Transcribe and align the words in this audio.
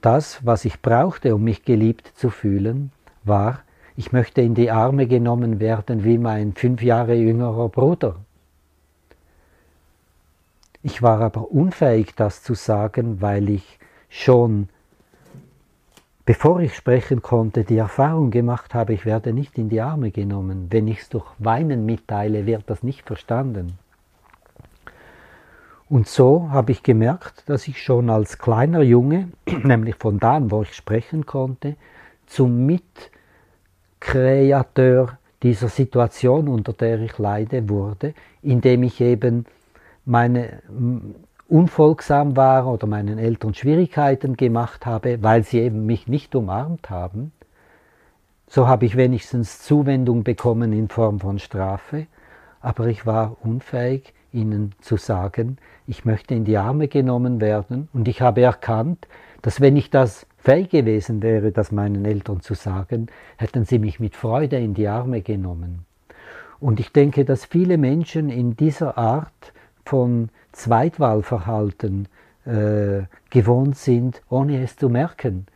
das, 0.00 0.44
was 0.44 0.64
ich 0.64 0.80
brauchte, 0.82 1.34
um 1.34 1.44
mich 1.44 1.64
geliebt 1.64 2.12
zu 2.14 2.30
fühlen, 2.30 2.92
war, 3.24 3.60
ich 3.96 4.12
möchte 4.12 4.40
in 4.40 4.54
die 4.54 4.70
Arme 4.70 5.06
genommen 5.06 5.60
werden 5.60 6.04
wie 6.04 6.18
mein 6.18 6.54
fünf 6.54 6.82
Jahre 6.82 7.14
jüngerer 7.14 7.68
Bruder. 7.68 8.16
Ich 10.82 11.02
war 11.02 11.20
aber 11.20 11.50
unfähig, 11.50 12.14
das 12.14 12.42
zu 12.42 12.54
sagen, 12.54 13.20
weil 13.20 13.50
ich 13.50 13.78
schon, 14.08 14.68
bevor 16.24 16.60
ich 16.60 16.76
sprechen 16.76 17.20
konnte, 17.20 17.64
die 17.64 17.78
Erfahrung 17.78 18.30
gemacht 18.30 18.74
habe, 18.74 18.94
ich 18.94 19.04
werde 19.04 19.32
nicht 19.32 19.58
in 19.58 19.68
die 19.68 19.80
Arme 19.80 20.12
genommen. 20.12 20.68
Wenn 20.70 20.86
ich 20.86 21.00
es 21.00 21.08
durch 21.08 21.26
Weinen 21.38 21.84
mitteile, 21.84 22.46
wird 22.46 22.70
das 22.70 22.82
nicht 22.82 23.04
verstanden. 23.06 23.78
Und 25.88 26.06
so 26.06 26.50
habe 26.50 26.72
ich 26.72 26.82
gemerkt, 26.82 27.48
dass 27.48 27.66
ich 27.66 27.82
schon 27.82 28.10
als 28.10 28.38
kleiner 28.38 28.82
Junge, 28.82 29.28
nämlich 29.46 29.94
von 29.94 30.18
da 30.18 30.36
an, 30.36 30.50
wo 30.50 30.60
ich 30.62 30.74
sprechen 30.74 31.24
konnte, 31.24 31.76
zum 32.26 32.66
Mitkreateur 34.00 35.18
dieser 35.42 35.68
Situation, 35.68 36.48
unter 36.48 36.72
der 36.74 37.00
ich 37.00 37.16
leide, 37.18 37.68
wurde, 37.68 38.12
indem 38.42 38.82
ich 38.82 39.00
eben 39.00 39.46
meine 40.04 40.62
unfolgsam 41.48 42.36
war 42.36 42.66
oder 42.66 42.86
meinen 42.86 43.18
Eltern 43.18 43.54
Schwierigkeiten 43.54 44.36
gemacht 44.36 44.84
habe, 44.84 45.22
weil 45.22 45.44
sie 45.44 45.60
eben 45.60 45.86
mich 45.86 46.06
nicht 46.06 46.34
umarmt 46.34 46.90
haben. 46.90 47.32
So 48.48 48.68
habe 48.68 48.84
ich 48.84 48.96
wenigstens 48.96 49.62
Zuwendung 49.62 50.24
bekommen 50.24 50.72
in 50.74 50.88
Form 50.88 51.20
von 51.20 51.38
Strafe, 51.38 52.06
aber 52.60 52.86
ich 52.88 53.06
war 53.06 53.36
unfähig, 53.42 54.12
ihnen 54.32 54.72
zu 54.80 54.96
sagen, 54.96 55.58
ich 55.86 56.04
möchte 56.04 56.34
in 56.34 56.44
die 56.44 56.58
Arme 56.58 56.88
genommen 56.88 57.40
werden 57.40 57.88
und 57.92 58.08
ich 58.08 58.20
habe 58.20 58.42
erkannt, 58.42 59.08
dass 59.42 59.60
wenn 59.60 59.76
ich 59.76 59.90
das 59.90 60.26
fähig 60.38 60.70
gewesen 60.70 61.22
wäre, 61.22 61.52
das 61.52 61.72
meinen 61.72 62.04
Eltern 62.04 62.40
zu 62.40 62.54
sagen, 62.54 63.06
hätten 63.36 63.64
sie 63.64 63.78
mich 63.78 64.00
mit 64.00 64.16
Freude 64.16 64.56
in 64.56 64.74
die 64.74 64.88
Arme 64.88 65.22
genommen. 65.22 65.84
Und 66.60 66.80
ich 66.80 66.92
denke, 66.92 67.24
dass 67.24 67.44
viele 67.44 67.78
Menschen 67.78 68.30
in 68.30 68.56
dieser 68.56 68.98
Art 68.98 69.52
von 69.84 70.28
Zweitwahlverhalten 70.52 72.08
äh, 72.44 73.02
gewohnt 73.30 73.76
sind, 73.76 74.22
ohne 74.28 74.62
es 74.62 74.76
zu 74.76 74.88
merken, 74.88 75.46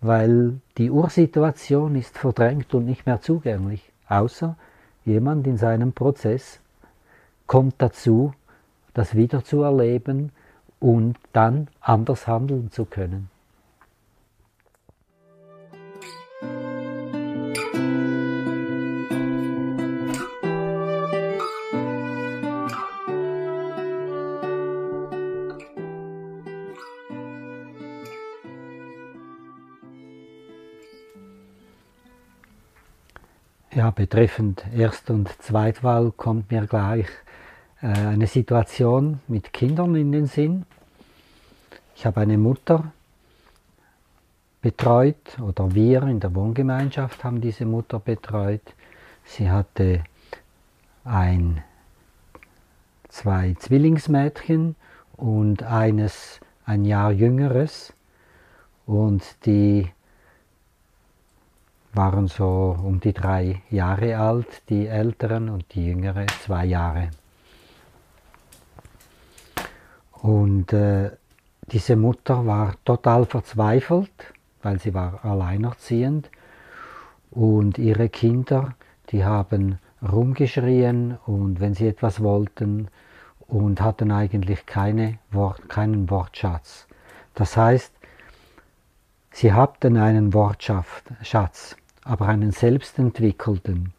weil 0.00 0.60
die 0.78 0.90
Ursituation 0.90 1.94
ist 1.96 2.18
verdrängt 2.18 2.74
und 2.74 2.84
nicht 2.86 3.06
mehr 3.06 3.20
zugänglich, 3.20 3.90
außer 4.08 4.56
jemand 5.04 5.46
in 5.46 5.56
seinem 5.56 5.92
Prozess 5.92 6.60
kommt 7.50 7.74
dazu, 7.78 8.32
das 8.94 9.16
wieder 9.16 9.42
zu 9.42 9.62
erleben 9.62 10.30
und 10.78 11.16
dann 11.32 11.66
anders 11.80 12.28
handeln 12.28 12.70
zu 12.70 12.84
können. 12.84 13.28
Ja, 33.72 33.90
betreffend 33.90 34.64
Erst- 34.72 35.10
und 35.10 35.28
Zweitwahl 35.42 36.12
kommt 36.12 36.52
mir 36.52 36.66
gleich 36.68 37.08
eine 37.80 38.26
Situation 38.26 39.20
mit 39.26 39.52
Kindern 39.52 39.94
in 39.94 40.12
den 40.12 40.26
Sinn. 40.26 40.66
Ich 41.96 42.04
habe 42.04 42.20
eine 42.20 42.36
Mutter 42.36 42.92
betreut 44.60 45.38
oder 45.40 45.74
wir 45.74 46.02
in 46.02 46.20
der 46.20 46.34
Wohngemeinschaft 46.34 47.24
haben 47.24 47.40
diese 47.40 47.64
Mutter 47.64 47.98
betreut. 47.98 48.74
Sie 49.24 49.50
hatte 49.50 50.04
ein, 51.04 51.62
zwei 53.08 53.54
Zwillingsmädchen 53.58 54.76
und 55.16 55.62
eines 55.62 56.40
ein 56.66 56.84
Jahr 56.84 57.12
jüngeres 57.12 57.94
und 58.86 59.22
die 59.46 59.90
waren 61.92 62.28
so 62.28 62.76
um 62.82 63.00
die 63.00 63.12
drei 63.12 63.62
Jahre 63.70 64.18
alt, 64.18 64.62
die 64.68 64.86
älteren 64.86 65.48
und 65.48 65.64
die 65.74 65.86
jüngere 65.86 66.26
zwei 66.44 66.66
Jahre. 66.66 67.10
Und 70.22 70.72
äh, 70.72 71.10
diese 71.72 71.96
Mutter 71.96 72.46
war 72.46 72.74
total 72.84 73.24
verzweifelt, 73.24 74.10
weil 74.62 74.78
sie 74.78 74.92
war 74.92 75.24
alleinerziehend 75.24 76.30
und 77.30 77.78
ihre 77.78 78.08
Kinder, 78.08 78.74
die 79.10 79.24
haben 79.24 79.78
rumgeschrien 80.02 81.18
und 81.26 81.60
wenn 81.60 81.74
sie 81.74 81.86
etwas 81.86 82.22
wollten 82.22 82.88
und 83.46 83.80
hatten 83.80 84.10
eigentlich 84.10 84.66
keine 84.66 85.18
Wort, 85.30 85.68
keinen 85.68 86.10
Wortschatz. 86.10 86.86
Das 87.34 87.56
heißt, 87.56 87.92
sie 89.32 89.52
hatten 89.52 89.96
einen 89.96 90.34
Wortschatz, 90.34 91.76
aber 92.04 92.28
einen 92.28 92.52
selbstentwickelten. 92.52 93.92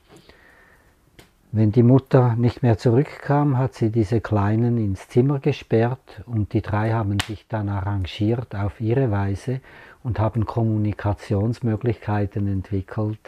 Wenn 1.53 1.73
die 1.73 1.83
Mutter 1.83 2.37
nicht 2.37 2.63
mehr 2.63 2.77
zurückkam, 2.77 3.57
hat 3.57 3.73
sie 3.73 3.89
diese 3.89 4.21
Kleinen 4.21 4.77
ins 4.77 5.09
Zimmer 5.09 5.39
gesperrt 5.39 6.21
und 6.25 6.53
die 6.53 6.61
drei 6.61 6.93
haben 6.93 7.19
sich 7.19 7.45
dann 7.49 7.67
arrangiert 7.67 8.55
auf 8.55 8.79
ihre 8.79 9.11
Weise 9.11 9.59
und 10.01 10.17
haben 10.17 10.45
Kommunikationsmöglichkeiten 10.45 12.47
entwickelt, 12.47 13.19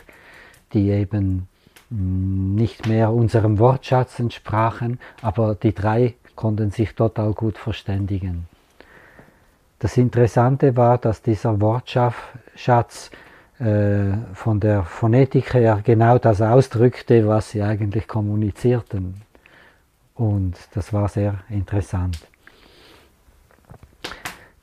die 0.71 0.89
eben 0.89 1.49
mm, 1.89 2.55
nicht 2.55 2.87
mehr 2.87 3.11
unserem 3.11 3.59
Wortschatz 3.59 4.19
entsprachen, 4.19 5.01
aber 5.21 5.55
die 5.55 5.73
drei 5.73 6.13
konnten 6.37 6.71
sich 6.71 6.95
total 6.95 7.33
gut 7.33 7.57
verständigen. 7.57 8.47
Das 9.79 9.97
Interessante 9.97 10.77
war, 10.77 10.97
dass 10.97 11.21
dieser 11.21 11.59
Wortschatz 11.59 13.11
von 14.33 14.59
der 14.59 14.83
Phonetik 14.83 15.53
her 15.53 15.81
genau 15.83 16.17
das 16.17 16.41
ausdrückte, 16.41 17.27
was 17.27 17.51
sie 17.51 17.61
eigentlich 17.61 18.07
kommunizierten. 18.07 19.21
Und 20.15 20.55
das 20.73 20.91
war 20.93 21.07
sehr 21.07 21.39
interessant. 21.49 22.19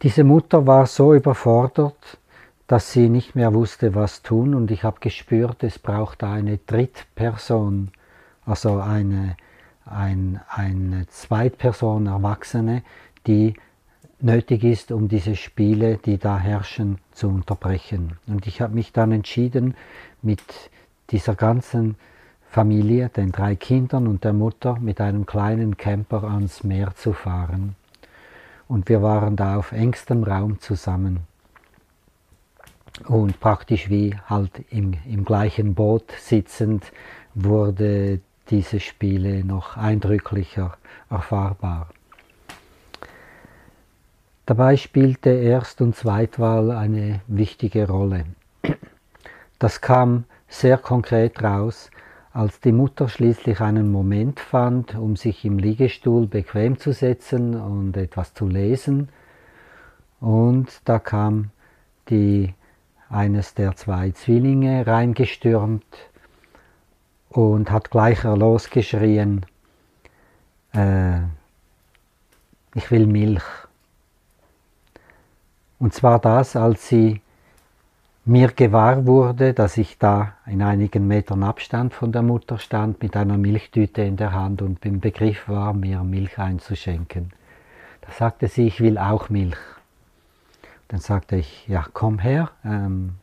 Diese 0.03 0.25
Mutter 0.25 0.67
war 0.67 0.87
so 0.87 1.15
überfordert, 1.15 2.19
dass 2.67 2.93
sie 2.93 3.09
nicht 3.09 3.35
mehr 3.35 3.53
wusste, 3.53 3.95
was 3.95 4.23
tun. 4.23 4.55
Und 4.55 4.71
ich 4.71 4.85
habe 4.85 5.01
gespürt, 5.01 5.65
es 5.65 5.79
braucht 5.79 6.23
eine 6.23 6.59
Drittperson, 6.59 7.91
also 8.47 8.79
eine, 8.79 9.37
ein, 9.85 10.41
eine 10.49 11.07
Zweitperson, 11.09 12.07
Erwachsene, 12.07 12.83
die 13.27 13.55
nötig 14.23 14.65
ist, 14.65 14.93
um 14.93 15.09
diese 15.09 15.37
Spiele, 15.37 15.99
die 15.99 16.19
da 16.19 16.39
herrschen, 16.39 16.99
zu 17.13 17.29
unterbrechen. 17.29 18.19
Und 18.27 18.47
ich 18.47 18.61
habe 18.61 18.75
mich 18.75 18.93
dann 18.93 19.13
entschieden, 19.13 19.75
mit 20.23 20.43
dieser 21.11 21.35
ganzen 21.35 21.97
Familie, 22.49 23.09
den 23.09 23.33
drei 23.33 23.55
Kindern 23.57 24.07
und 24.07 24.25
der 24.25 24.33
Mutter, 24.33 24.79
mit 24.81 25.01
einem 25.01 25.27
kleinen 25.27 25.77
Camper 25.77 26.25
ans 26.25 26.65
Meer 26.65 26.95
zu 26.97 27.13
fahren. 27.13 27.77
Und 28.69 28.89
wir 28.89 29.03
waren 29.03 29.37
da 29.37 29.57
auf 29.57 29.73
engstem 29.73 30.25
Raum 30.25 30.61
zusammen. 30.61 31.21
Und 33.07 33.41
praktisch 33.41 33.89
wie 33.89 34.17
halt 34.27 34.65
im, 34.71 34.95
im 35.07 35.25
gleichen 35.25 35.75
Boot 35.75 36.13
sitzend 36.19 36.93
wurde 37.35 38.21
diese 38.51 38.81
Spiele 38.81 39.45
noch 39.45 39.77
eindrücklicher 39.77 40.77
erfahrbar. 41.09 41.89
Dabei 44.47 44.77
spielte 44.77 45.31
Erst- 45.31 45.81
und 45.81 45.95
Zweitwahl 45.95 46.71
eine 46.71 47.21
wichtige 47.29 47.87
Rolle. 47.89 48.25
Das 49.59 49.81
kam 49.81 50.25
sehr 50.49 50.79
konkret 50.79 51.43
raus, 51.43 51.91
als 52.33 52.61
die 52.61 52.73
Mutter 52.73 53.09
schließlich 53.09 53.61
einen 53.61 53.91
Moment 53.91 54.41
fand, 54.41 54.95
um 54.95 55.17
sich 55.17 55.45
im 55.45 55.59
Liegestuhl 55.59 56.27
bequem 56.27 56.79
zu 56.79 56.93
setzen 56.93 57.55
und 57.61 57.97
etwas 57.97 58.35
zu 58.35 58.47
lesen. 58.47 59.09
Und 60.21 60.81
da 60.85 60.99
kam 60.99 61.51
die, 62.09 62.55
eines 63.09 63.55
der 63.55 63.75
zwei 63.77 64.13
Zwillinge 64.13 64.87
reingestürmt 64.87 65.85
und 67.29 67.71
hat 67.71 67.91
gleich 67.91 68.23
losgeschrien, 68.23 69.47
äh, 70.73 71.21
ich 72.75 72.91
will 72.91 73.07
Milch. 73.07 73.43
Und 75.81 75.95
zwar 75.95 76.19
das, 76.19 76.57
als 76.57 76.89
sie 76.89 77.23
mir 78.27 78.49
gewahr 78.49 79.07
wurde, 79.07 79.55
dass 79.55 79.79
ich 79.79 79.99
da 79.99 80.35
in 80.47 80.61
einigen 80.61 81.09
Metern 81.09 81.43
Abstand 81.43 81.95
von 81.95 82.13
der 82.13 82.23
Mutter 82.23 82.59
stand 82.59 83.03
mit 83.03 83.17
einer 83.17 83.39
Milchtüte 83.39 84.03
in 84.03 84.19
der 84.19 84.33
Hand 84.33 84.61
und 84.61 84.85
im 84.85 85.01
Begriff 85.01 85.49
war, 85.49 85.73
mir 85.73 86.05
Milch 86.05 86.39
einzuschenken. 86.39 87.33
Da 88.03 88.13
sagte 88.13 88.49
sie, 88.49 88.67
ich 88.67 88.81
will 88.81 88.99
auch 88.99 89.31
Milch. 89.31 89.57
Dann 90.89 91.01
sagte 91.01 91.37
ich, 91.37 91.67
ja, 91.67 91.87
komm 91.95 92.19
her, 92.19 92.51
ähm, 92.63 93.15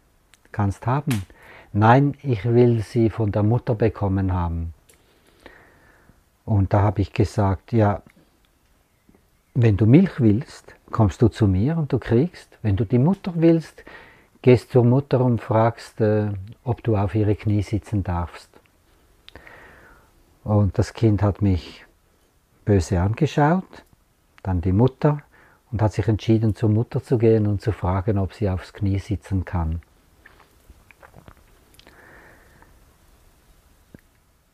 kannst 0.51 0.87
haben. 0.87 1.25
Nein, 1.73 2.15
ich 2.23 2.43
will 2.43 2.81
sie 2.81 3.11
von 3.11 3.31
der 3.31 3.43
Mutter 3.43 3.75
bekommen 3.75 4.33
haben. 4.33 4.73
Und 6.43 6.73
da 6.73 6.81
habe 6.81 7.01
ich 7.01 7.13
gesagt, 7.13 7.71
ja, 7.71 8.01
wenn 9.53 9.77
du 9.77 9.85
Milch 9.85 10.19
willst, 10.19 10.76
kommst 10.91 11.21
du 11.21 11.27
zu 11.27 11.47
mir 11.47 11.77
und 11.77 11.91
du 11.93 11.99
kriegst. 11.99 12.57
Wenn 12.61 12.75
du 12.75 12.85
die 12.85 12.99
Mutter 12.99 13.33
willst, 13.35 13.83
gehst 14.41 14.71
zur 14.71 14.83
Mutter 14.83 15.21
und 15.21 15.41
fragst, 15.41 15.99
äh, 16.01 16.31
ob 16.63 16.83
du 16.83 16.95
auf 16.95 17.15
ihre 17.15 17.35
Knie 17.35 17.61
sitzen 17.61 18.03
darfst. 18.03 18.49
Und 20.43 20.77
das 20.77 20.93
Kind 20.93 21.21
hat 21.21 21.41
mich 21.41 21.85
böse 22.65 23.01
angeschaut, 23.01 23.83
dann 24.43 24.61
die 24.61 24.71
Mutter 24.71 25.21
und 25.71 25.81
hat 25.81 25.93
sich 25.93 26.07
entschieden, 26.07 26.55
zur 26.55 26.69
Mutter 26.69 27.03
zu 27.03 27.17
gehen 27.17 27.47
und 27.47 27.61
zu 27.61 27.71
fragen, 27.71 28.17
ob 28.17 28.33
sie 28.33 28.49
aufs 28.49 28.71
Knie 28.71 28.99
sitzen 28.99 29.43
kann. 29.43 29.81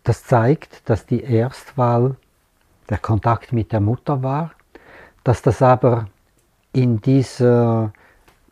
Das 0.04 0.24
zeigt, 0.24 0.90
dass 0.90 1.06
die 1.06 1.22
Erstwahl 1.22 2.16
der 2.90 2.98
Kontakt 2.98 3.54
mit 3.54 3.72
der 3.72 3.80
Mutter 3.80 4.22
war 4.24 4.52
dass 5.24 5.42
das 5.42 5.62
aber 5.62 6.08
in 6.74 7.02
dieser 7.02 7.94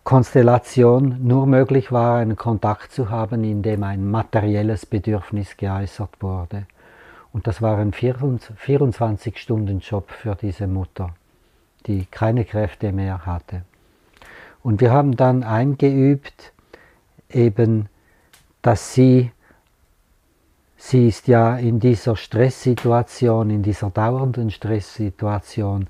Konstellation 0.04 1.18
nur 1.22 1.48
möglich 1.48 1.92
war, 1.92 2.20
einen 2.20 2.36
Kontakt 2.36 2.92
zu 2.92 3.10
haben, 3.10 3.44
in 3.44 3.62
dem 3.62 3.84
ein 3.84 4.10
materielles 4.10 4.86
Bedürfnis 4.86 5.58
geäußert 5.58 6.22
wurde. 6.22 6.66
Und 7.34 7.48
das 7.48 7.62
war 7.62 7.78
ein 7.78 7.94
24-Stunden-Job 7.94 10.12
für 10.12 10.36
diese 10.36 10.68
Mutter, 10.68 11.14
die 11.88 12.06
keine 12.06 12.46
Kräfte 12.46 12.92
mehr 12.92 13.26
hatte. 13.26 13.64
Und 14.64 14.82
wir 14.82 14.92
haben 14.92 15.16
dann 15.16 15.44
eingeübt, 15.44 16.54
eben, 17.30 17.90
dass 18.62 18.94
sie, 18.94 19.32
sie 20.78 21.08
ist 21.08 21.28
ja 21.28 21.58
in 21.58 21.80
dieser 21.80 22.16
Stresssituation, 22.16 23.50
in 23.50 23.64
dieser 23.64 23.90
dauernden 23.90 24.52
Stresssituation, 24.52 25.88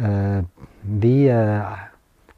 äh, 0.00 0.42
wie 0.82 1.28
äh, 1.28 1.62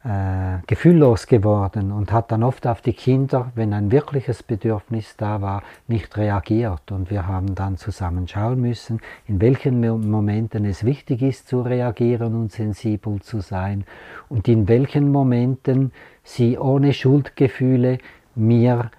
äh, 0.05 0.59
gefühllos 0.67 1.29
geworden 1.29 1.93
und 1.93 2.11
hat 2.11 2.33
dann 2.33 2.43
oft 2.43 2.67
auf 2.67 2.81
die 2.81 2.93
Kinder, 2.93 3.53
wenn 3.55 3.73
ein 3.73 3.93
wirkliches 3.93 4.43
Bedürfnis 4.43 5.17
da 5.17 5.41
war, 5.41 5.63
nicht 5.87 6.17
reagiert. 6.17 6.91
Und 6.91 7.09
wir 7.09 7.29
haben 7.29 7.55
dann 7.55 7.77
zusammen 7.77 8.27
schauen 8.27 8.61
müssen, 8.61 9.01
in 9.29 9.41
welchen 9.41 9.81
Momenten 10.11 10.65
es 10.65 10.85
wichtig 10.85 11.23
ist 11.23 11.47
zu 11.47 11.61
reagieren 11.61 12.35
und 12.35 12.51
sensibel 12.51 13.21
zu 13.21 13.41
sein 13.41 13.85
und 14.29 14.49
in 14.49 14.67
welchen 14.67 15.13
Momenten 15.13 15.93
sie 16.25 16.59
ohne 16.59 16.93
Schuldgefühle 16.93 17.99
mir 18.35 18.91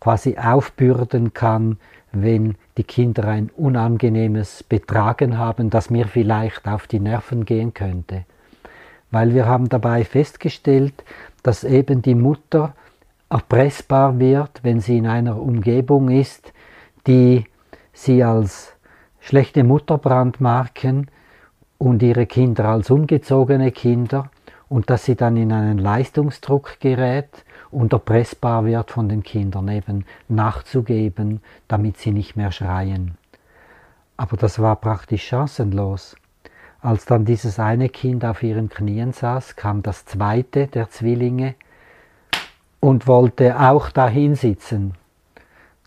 quasi 0.00 0.36
aufbürden 0.36 1.32
kann, 1.32 1.78
wenn 2.12 2.56
die 2.76 2.84
Kinder 2.84 3.26
ein 3.28 3.50
unangenehmes 3.56 4.62
Betragen 4.62 5.38
haben, 5.38 5.70
das 5.70 5.90
mir 5.90 6.06
vielleicht 6.06 6.66
auf 6.66 6.86
die 6.86 7.00
Nerven 7.00 7.44
gehen 7.44 7.74
könnte. 7.74 8.24
Weil 9.10 9.34
wir 9.34 9.46
haben 9.46 9.68
dabei 9.68 10.04
festgestellt, 10.04 11.04
dass 11.42 11.64
eben 11.64 12.02
die 12.02 12.14
Mutter 12.14 12.74
erpressbar 13.28 14.18
wird, 14.18 14.60
wenn 14.62 14.80
sie 14.80 14.98
in 14.98 15.06
einer 15.06 15.40
Umgebung 15.40 16.10
ist, 16.10 16.52
die 17.06 17.44
sie 17.92 18.22
als 18.24 18.74
schlechte 19.20 19.64
Mutter 19.64 19.98
brandmarken 19.98 21.08
und 21.78 22.02
ihre 22.02 22.26
Kinder 22.26 22.66
als 22.66 22.90
ungezogene 22.90 23.70
Kinder 23.72 24.30
und 24.68 24.90
dass 24.90 25.04
sie 25.04 25.16
dann 25.16 25.36
in 25.36 25.52
einen 25.52 25.78
Leistungsdruck 25.78 26.78
gerät 26.80 27.44
und 27.70 27.92
erpressbar 27.92 28.64
wird 28.64 28.90
von 28.90 29.08
den 29.08 29.22
Kindern, 29.22 29.68
eben 29.68 30.04
nachzugeben, 30.28 31.40
damit 31.68 31.98
sie 31.98 32.10
nicht 32.10 32.36
mehr 32.36 32.52
schreien. 32.52 33.16
Aber 34.16 34.36
das 34.36 34.58
war 34.58 34.76
praktisch 34.76 35.26
chancenlos. 35.26 36.16
Als 36.82 37.04
dann 37.04 37.24
dieses 37.24 37.58
eine 37.58 37.88
Kind 37.88 38.24
auf 38.24 38.42
ihren 38.42 38.68
Knien 38.68 39.12
saß, 39.12 39.56
kam 39.56 39.82
das 39.82 40.04
zweite 40.04 40.66
der 40.66 40.90
Zwillinge 40.90 41.54
und 42.80 43.06
wollte 43.06 43.60
auch 43.60 43.90
dahin 43.90 44.34
sitzen. 44.34 44.94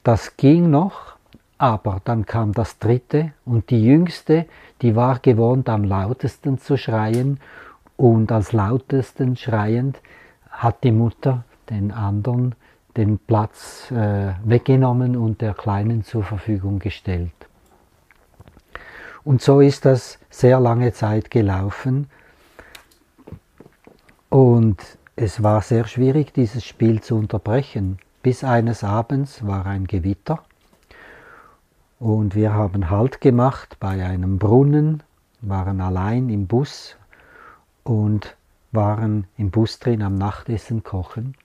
Das 0.03 0.38
ging 0.38 0.69
noch, 0.69 1.15
aber 1.57 2.01
dann 2.03 2.25
kam 2.25 2.53
das 2.53 2.77
dritte 2.77 3.31
und 3.45 3.69
die 3.69 3.83
jüngste, 3.83 4.45
die 4.81 4.95
war 4.95 5.19
gewohnt 5.19 5.69
am 5.69 5.83
lautesten 5.83 6.59
zu 6.59 6.77
schreien 6.77 7.39
und 7.97 8.31
als 8.31 8.51
lautesten 8.51 9.38
schreiend 9.38 10.00
hat 10.51 10.83
die 10.83 10.91
Mutter 10.91 11.44
den 11.69 11.92
anderen 11.92 12.56
den 12.98 13.18
Platz 13.18 13.89
äh, 13.92 14.33
weggenommen 14.44 15.15
und 15.15 15.42
der 15.42 15.54
Kleinen 15.54 16.04
zur 16.04 16.24
Verfügung 16.24 16.80
gestellt. 16.80 17.31
Und 19.24 19.42
so 19.42 19.62
ist 19.62 19.86
das 19.86 20.19
sehr 20.30 20.60
lange 20.60 20.94
Zeit 20.94 21.31
gelaufen. 21.31 22.10
Und 24.30 24.77
es 25.15 25.42
war 25.42 25.62
sehr 25.62 25.86
schwierig, 25.86 26.33
dieses 26.33 26.65
Spiel 26.65 27.01
zu 27.01 27.15
unterbrechen. 27.15 28.00
Bis 28.21 28.44
eines 28.44 28.83
Abends 28.83 29.45
war 29.45 29.66
ein 29.66 29.86
Gewitter 29.86 30.44
und 32.00 32.36
wir 32.36 32.54
haben 32.54 32.89
Halt 32.89 33.21
gemacht 33.21 33.77
bei 33.80 34.04
einem 34.04 34.39
Brunnen, 34.39 35.04
waren 35.42 35.81
allein 35.81 36.30
im 36.30 36.48
Bus 36.48 36.98
und 37.83 38.36
waren 38.71 39.27
im 39.38 39.51
Bus 39.51 39.80
drin 39.80 40.01
am 40.01 40.16
Nachtessen 40.16 40.83
kochen. 40.83 41.36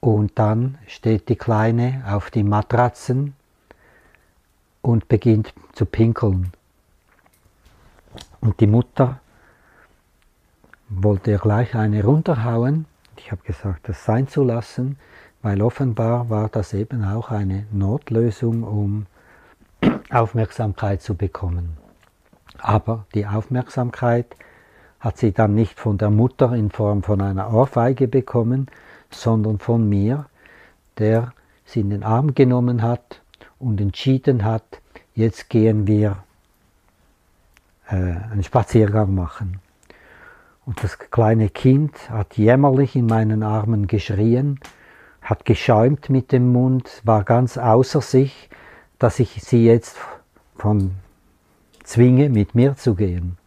Und 0.00 0.38
dann 0.38 0.78
steht 0.86 1.28
die 1.28 1.36
Kleine 1.36 2.04
auf 2.06 2.30
die 2.30 2.42
Matratzen 2.42 3.34
und 4.82 5.08
beginnt 5.08 5.52
zu 5.72 5.86
pinkeln. 5.86 6.52
Und 8.40 8.60
die 8.60 8.66
Mutter 8.66 9.20
wollte 10.88 11.32
ihr 11.32 11.38
gleich 11.38 11.74
eine 11.74 12.04
runterhauen. 12.04 12.86
Ich 13.16 13.32
habe 13.32 13.42
gesagt, 13.42 13.88
das 13.88 14.04
sein 14.04 14.28
zu 14.28 14.44
lassen, 14.44 14.98
weil 15.42 15.62
offenbar 15.62 16.30
war 16.30 16.48
das 16.48 16.72
eben 16.72 17.04
auch 17.04 17.30
eine 17.30 17.66
Notlösung, 17.72 18.62
um 18.62 19.06
Aufmerksamkeit 20.10 21.02
zu 21.02 21.14
bekommen. 21.14 21.76
Aber 22.58 23.06
die 23.14 23.26
Aufmerksamkeit 23.26 24.26
hat 25.00 25.18
sie 25.18 25.32
dann 25.32 25.54
nicht 25.54 25.78
von 25.78 25.98
der 25.98 26.10
Mutter 26.10 26.52
in 26.52 26.70
Form 26.70 27.02
von 27.02 27.20
einer 27.20 27.52
Ohrfeige 27.52 28.08
bekommen, 28.08 28.68
sondern 29.10 29.58
von 29.58 29.88
mir, 29.88 30.26
der 30.98 31.32
sie 31.64 31.80
in 31.80 31.90
den 31.90 32.02
Arm 32.02 32.34
genommen 32.34 32.82
hat 32.82 33.20
und 33.58 33.80
entschieden 33.80 34.44
hat, 34.44 34.80
jetzt 35.14 35.50
gehen 35.50 35.86
wir 35.86 36.18
äh, 37.88 37.94
einen 37.94 38.42
Spaziergang 38.42 39.14
machen. 39.14 39.60
Und 40.64 40.82
das 40.82 40.98
kleine 40.98 41.48
Kind 41.48 42.10
hat 42.10 42.36
jämmerlich 42.36 42.96
in 42.96 43.06
meinen 43.06 43.42
Armen 43.42 43.86
geschrien, 43.86 44.58
hat 45.22 45.44
geschäumt 45.44 46.10
mit 46.10 46.32
dem 46.32 46.52
Mund, 46.52 47.02
war 47.04 47.24
ganz 47.24 47.56
außer 47.56 48.00
sich, 48.00 48.50
dass 48.98 49.20
ich 49.20 49.42
sie 49.42 49.64
jetzt 49.64 49.96
von 50.56 50.92
zwinge, 51.84 52.30
mit 52.30 52.54
mir 52.54 52.76
zu 52.76 52.94
gehen. 52.94 53.38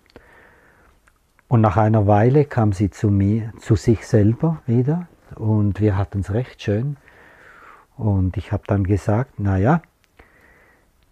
Und 1.47 1.61
nach 1.61 1.77
einer 1.77 2.07
Weile 2.07 2.45
kam 2.45 2.73
sie 2.73 2.89
zu 2.89 3.09
mir, 3.09 3.51
zu 3.59 3.75
sich 3.75 4.05
selber 4.07 4.61
wieder 4.65 5.07
und 5.35 5.79
wir 5.79 5.97
hatten 5.97 6.19
es 6.21 6.33
recht 6.33 6.61
schön. 6.61 6.97
Und 7.97 8.37
ich 8.37 8.51
habe 8.51 8.63
dann 8.67 8.83
gesagt, 8.83 9.39
naja, 9.39 9.81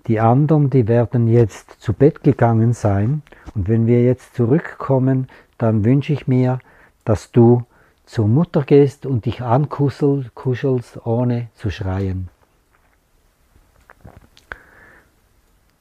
die 0.08 0.20
anderen, 0.20 0.70
die 0.70 0.88
werden 0.88 1.28
jetzt 1.28 1.82
zu 1.82 1.94
Bett 1.94 2.24
gegangen 2.24 2.74
sein 2.74 3.22
und 3.56 3.68
wenn 3.68 3.88
wir 3.88 4.04
jetzt 4.04 4.36
zurückkommen, 4.36 5.28
dann 5.58 5.84
wünsche 5.84 6.14
ich 6.14 6.28
mir, 6.28 6.60
dass 7.04 7.32
du 7.32 7.66
zur 8.06 8.28
Mutter 8.28 8.64
gehst 8.64 9.06
und 9.06 9.26
dich 9.26 9.42
ankuschelst, 9.42 11.06
ohne 11.06 11.50
zu 11.56 11.70
schreien. 11.70 12.30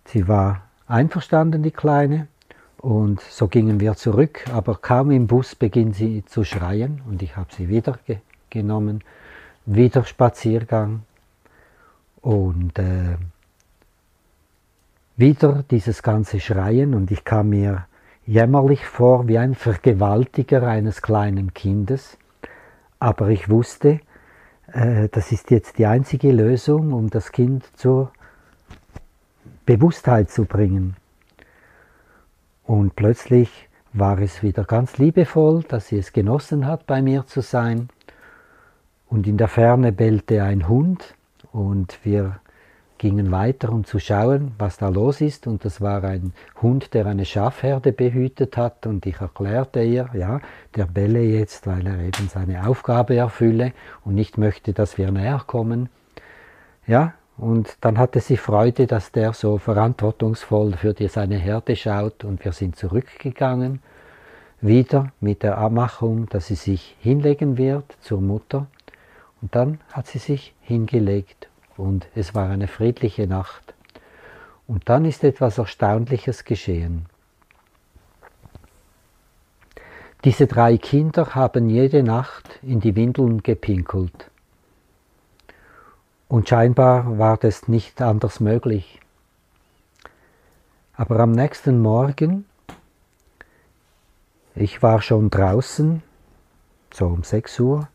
Sie 0.06 0.26
war 0.26 0.62
einverstanden, 0.88 1.62
die 1.62 1.70
Kleine, 1.70 2.26
und 2.78 3.20
so 3.20 3.48
gingen 3.48 3.80
wir 3.80 3.94
zurück, 3.94 4.44
aber 4.52 4.76
kaum 4.76 5.10
im 5.10 5.26
Bus 5.26 5.54
beginnt 5.54 5.96
sie 5.96 6.24
zu 6.24 6.44
schreien 6.44 7.02
und 7.08 7.22
ich 7.22 7.36
habe 7.36 7.52
sie 7.52 7.68
wieder 7.68 7.98
genommen, 8.50 9.02
wieder 9.64 10.04
Spaziergang 10.04 11.02
und 12.20 12.78
äh, 12.78 13.16
wieder 15.16 15.64
dieses 15.70 16.02
ganze 16.02 16.40
Schreien 16.40 16.94
und 16.94 17.10
ich 17.10 17.24
kam 17.24 17.50
mir 17.50 17.86
jämmerlich 18.26 18.84
vor 18.84 19.28
wie 19.28 19.38
ein 19.38 19.54
Vergewaltiger 19.54 20.66
eines 20.66 21.00
kleinen 21.00 21.54
Kindes, 21.54 22.18
aber 22.98 23.28
ich 23.28 23.48
wusste, 23.48 24.00
äh, 24.72 25.08
das 25.10 25.32
ist 25.32 25.50
jetzt 25.50 25.78
die 25.78 25.86
einzige 25.86 26.32
Lösung, 26.32 26.92
um 26.92 27.08
das 27.10 27.32
Kind 27.32 27.64
zur 27.76 28.12
Bewusstheit 29.64 30.30
zu 30.30 30.44
bringen. 30.44 30.96
Und 32.64 32.96
plötzlich 32.96 33.68
war 33.92 34.18
es 34.18 34.42
wieder 34.42 34.64
ganz 34.64 34.98
liebevoll, 34.98 35.62
dass 35.62 35.88
sie 35.88 35.98
es 35.98 36.12
genossen 36.12 36.66
hat, 36.66 36.86
bei 36.86 37.00
mir 37.00 37.26
zu 37.26 37.40
sein. 37.40 37.88
Und 39.08 39.26
in 39.26 39.36
der 39.36 39.48
Ferne 39.48 39.92
bellte 39.92 40.42
ein 40.42 40.68
Hund 40.68 41.14
und 41.52 41.98
wir 42.04 42.40
gingen 42.98 43.30
weiter, 43.30 43.70
um 43.70 43.84
zu 43.84 43.98
schauen, 43.98 44.52
was 44.58 44.78
da 44.78 44.88
los 44.88 45.20
ist. 45.20 45.46
Und 45.46 45.64
das 45.64 45.80
war 45.80 46.02
ein 46.04 46.32
Hund, 46.62 46.94
der 46.94 47.06
eine 47.06 47.24
Schafherde 47.24 47.92
behütet 47.92 48.56
hat. 48.56 48.86
Und 48.86 49.06
ich 49.06 49.20
erklärte 49.20 49.82
ihr, 49.82 50.08
ja, 50.14 50.40
der 50.74 50.86
belle 50.86 51.20
jetzt, 51.20 51.66
weil 51.66 51.86
er 51.86 51.98
eben 52.00 52.28
seine 52.28 52.66
Aufgabe 52.66 53.16
erfülle 53.16 53.72
und 54.04 54.14
nicht 54.14 54.38
möchte, 54.38 54.72
dass 54.72 54.98
wir 54.98 55.10
näher 55.10 55.42
kommen. 55.46 55.88
Ja, 56.86 57.14
und 57.36 57.76
dann 57.82 57.98
hatte 57.98 58.20
sie 58.20 58.38
Freude, 58.38 58.86
dass 58.86 59.12
der 59.12 59.34
so 59.34 59.58
verantwortungsvoll 59.58 60.72
für 60.72 60.94
die, 60.94 61.08
seine 61.08 61.36
Herde 61.36 61.76
schaut. 61.76 62.24
Und 62.24 62.44
wir 62.44 62.52
sind 62.52 62.76
zurückgegangen, 62.76 63.82
wieder 64.62 65.12
mit 65.20 65.42
der 65.42 65.58
Abmachung, 65.58 66.28
dass 66.30 66.46
sie 66.46 66.54
sich 66.54 66.96
hinlegen 67.00 67.58
wird 67.58 67.96
zur 68.00 68.22
Mutter. 68.22 68.66
Und 69.42 69.54
dann 69.54 69.80
hat 69.92 70.06
sie 70.06 70.18
sich 70.18 70.54
hingelegt 70.60 71.48
und 71.76 72.06
es 72.14 72.34
war 72.34 72.48
eine 72.48 72.68
friedliche 72.68 73.26
Nacht. 73.26 73.74
Und 74.66 74.88
dann 74.88 75.04
ist 75.04 75.22
etwas 75.24 75.58
Erstaunliches 75.58 76.44
geschehen. 76.44 77.06
Diese 80.24 80.46
drei 80.46 80.76
Kinder 80.76 81.34
haben 81.34 81.68
jede 81.70 82.02
Nacht 82.02 82.58
in 82.62 82.80
die 82.80 82.96
Windeln 82.96 83.42
gepinkelt. 83.42 84.30
Und 86.28 86.48
scheinbar 86.48 87.18
war 87.18 87.36
das 87.36 87.68
nicht 87.68 88.02
anders 88.02 88.40
möglich. 88.40 89.00
Aber 90.94 91.20
am 91.20 91.30
nächsten 91.32 91.80
Morgen, 91.80 92.46
ich 94.54 94.82
war 94.82 95.02
schon 95.02 95.30
draußen, 95.30 96.02
so 96.92 97.06
um 97.06 97.22
6 97.22 97.60
Uhr, 97.60 97.88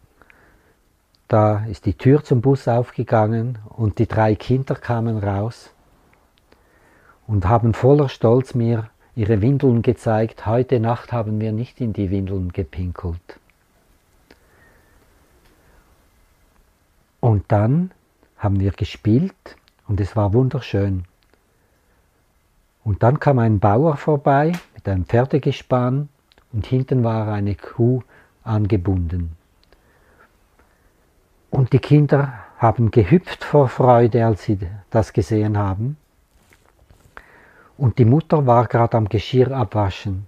da 1.31 1.63
ist 1.65 1.85
die 1.85 1.93
Tür 1.93 2.25
zum 2.25 2.41
Bus 2.41 2.67
aufgegangen 2.67 3.57
und 3.69 3.99
die 3.99 4.07
drei 4.07 4.35
Kinder 4.35 4.75
kamen 4.75 5.17
raus 5.17 5.73
und 7.25 7.47
haben 7.47 7.73
voller 7.73 8.09
Stolz 8.09 8.53
mir 8.53 8.89
ihre 9.15 9.41
Windeln 9.41 9.81
gezeigt. 9.81 10.45
Heute 10.45 10.81
Nacht 10.81 11.13
haben 11.13 11.39
wir 11.39 11.53
nicht 11.53 11.79
in 11.79 11.93
die 11.93 12.11
Windeln 12.11 12.51
gepinkelt. 12.51 13.39
Und 17.21 17.45
dann 17.47 17.91
haben 18.37 18.59
wir 18.59 18.71
gespielt 18.71 19.55
und 19.87 20.01
es 20.01 20.17
war 20.17 20.33
wunderschön. 20.33 21.05
Und 22.83 23.03
dann 23.03 23.21
kam 23.21 23.39
ein 23.39 23.59
Bauer 23.59 23.95
vorbei 23.95 24.51
mit 24.75 24.85
einem 24.89 25.05
Pferdegespann 25.05 26.09
und 26.51 26.65
hinten 26.65 27.05
war 27.05 27.29
eine 27.29 27.55
Kuh 27.55 28.01
angebunden. 28.43 29.37
Und 31.51 31.73
die 31.73 31.79
Kinder 31.79 32.33
haben 32.57 32.89
gehüpft 32.91 33.43
vor 33.43 33.67
Freude, 33.67 34.25
als 34.25 34.43
sie 34.43 34.57
das 34.89 35.13
gesehen 35.13 35.57
haben. 35.57 35.97
Und 37.77 37.99
die 37.99 38.05
Mutter 38.05 38.47
war 38.47 38.67
gerade 38.67 38.97
am 38.97 39.09
Geschirr 39.09 39.51
abwaschen. 39.51 40.27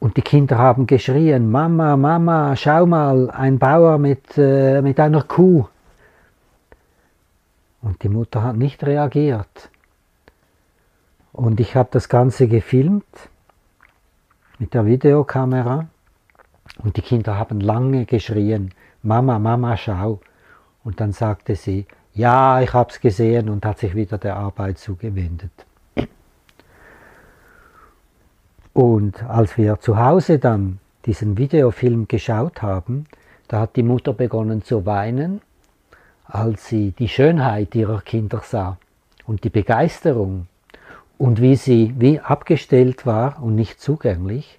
Und 0.00 0.16
die 0.16 0.22
Kinder 0.22 0.58
haben 0.58 0.86
geschrien, 0.86 1.50
Mama, 1.50 1.96
Mama, 1.96 2.56
schau 2.56 2.86
mal, 2.86 3.30
ein 3.30 3.58
Bauer 3.58 3.98
mit, 3.98 4.36
äh, 4.36 4.80
mit 4.82 4.98
einer 4.98 5.22
Kuh. 5.22 5.66
Und 7.82 8.02
die 8.02 8.08
Mutter 8.08 8.42
hat 8.42 8.56
nicht 8.56 8.82
reagiert. 8.82 9.70
Und 11.32 11.60
ich 11.60 11.76
habe 11.76 11.88
das 11.92 12.08
Ganze 12.08 12.48
gefilmt 12.48 13.28
mit 14.58 14.74
der 14.74 14.86
Videokamera. 14.86 15.86
Und 16.82 16.96
die 16.96 17.02
Kinder 17.02 17.38
haben 17.38 17.60
lange 17.60 18.06
geschrien, 18.06 18.72
Mama, 19.02 19.38
Mama, 19.38 19.76
schau. 19.76 20.20
Und 20.84 21.00
dann 21.00 21.12
sagte 21.12 21.54
sie, 21.54 21.86
ja, 22.14 22.60
ich 22.60 22.72
hab's 22.74 23.00
gesehen 23.00 23.48
und 23.48 23.64
hat 23.64 23.78
sich 23.78 23.94
wieder 23.94 24.18
der 24.18 24.36
Arbeit 24.36 24.78
zugewendet. 24.78 25.52
Und 28.72 29.22
als 29.24 29.58
wir 29.58 29.80
zu 29.80 29.98
Hause 29.98 30.38
dann 30.38 30.78
diesen 31.04 31.36
Videofilm 31.36 32.08
geschaut 32.08 32.62
haben, 32.62 33.06
da 33.48 33.60
hat 33.60 33.76
die 33.76 33.82
Mutter 33.82 34.14
begonnen 34.14 34.62
zu 34.62 34.86
weinen, 34.86 35.42
als 36.24 36.68
sie 36.68 36.92
die 36.92 37.08
Schönheit 37.08 37.74
ihrer 37.74 38.00
Kinder 38.00 38.40
sah 38.42 38.78
und 39.26 39.44
die 39.44 39.50
Begeisterung 39.50 40.46
und 41.18 41.40
wie 41.40 41.56
sie 41.56 41.94
wie 41.98 42.20
abgestellt 42.20 43.04
war 43.04 43.42
und 43.42 43.54
nicht 43.54 43.80
zugänglich. 43.80 44.58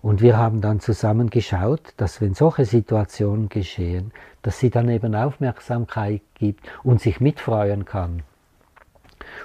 Und 0.00 0.22
wir 0.22 0.36
haben 0.36 0.60
dann 0.60 0.80
zusammen 0.80 1.28
geschaut, 1.28 1.94
dass 1.96 2.20
wenn 2.20 2.34
solche 2.34 2.64
Situationen 2.64 3.48
geschehen, 3.48 4.12
dass 4.42 4.58
sie 4.58 4.70
dann 4.70 4.88
eben 4.88 5.14
Aufmerksamkeit 5.14 6.22
gibt 6.34 6.66
und 6.84 7.00
sich 7.00 7.20
mitfreuen 7.20 7.84
kann. 7.84 8.22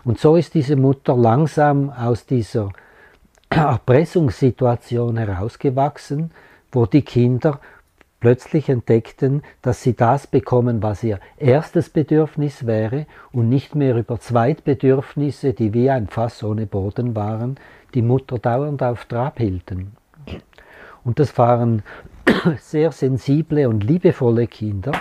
Und 0.04 0.20
so 0.20 0.36
ist 0.36 0.54
diese 0.54 0.76
Mutter 0.76 1.16
langsam 1.16 1.90
aus 1.90 2.26
dieser 2.26 2.70
Erpressungssituation 3.50 5.18
herausgewachsen, 5.18 6.32
wo 6.72 6.86
die 6.86 7.02
Kinder 7.02 7.60
plötzlich 8.20 8.70
entdeckten, 8.70 9.44
dass 9.62 9.84
sie 9.84 9.96
das 9.96 10.28
bekommen, 10.28 10.82
was 10.82 11.04
ihr 11.04 11.20
erstes 11.38 11.90
Bedürfnis 11.90 12.66
wäre 12.66 13.06
und 13.32 13.50
nicht 13.50 13.76
mehr 13.76 13.98
über 13.98 14.20
Zweitbedürfnisse, 14.20 15.54
die 15.54 15.74
wie 15.74 15.90
ein 15.90 16.08
Fass 16.08 16.44
ohne 16.44 16.66
Boden 16.66 17.16
waren, 17.16 17.58
die 17.94 18.02
Mutter 18.02 18.40
dauernd 18.40 18.82
auf 18.82 19.06
Trab 19.06 19.40
hielten. 19.40 19.98
Und 21.04 21.20
das 21.20 21.38
waren 21.38 21.84
sehr 22.60 22.92
sensible 22.92 23.68
und 23.68 23.84
liebevolle 23.84 24.48
Kinder. 24.48 24.92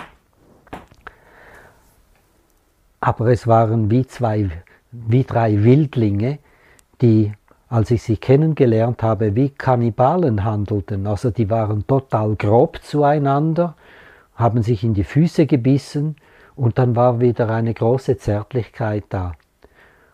Aber 2.99 3.27
es 3.27 3.47
waren 3.47 3.91
wie 3.91 4.05
zwei, 4.07 4.49
wie 4.91 5.23
drei 5.23 5.63
Wildlinge, 5.63 6.39
die, 7.01 7.33
als 7.69 7.91
ich 7.91 8.03
sie 8.03 8.17
kennengelernt 8.17 9.03
habe, 9.03 9.35
wie 9.35 9.49
Kannibalen 9.49 10.43
handelten. 10.43 11.07
Also 11.07 11.31
die 11.31 11.49
waren 11.49 11.85
total 11.85 12.35
grob 12.35 12.79
zueinander, 12.81 13.75
haben 14.35 14.61
sich 14.61 14.83
in 14.83 14.93
die 14.93 15.03
Füße 15.03 15.45
gebissen 15.45 16.15
und 16.55 16.77
dann 16.77 16.95
war 16.95 17.19
wieder 17.19 17.49
eine 17.49 17.73
große 17.73 18.17
Zärtlichkeit 18.17 19.05
da. 19.09 19.33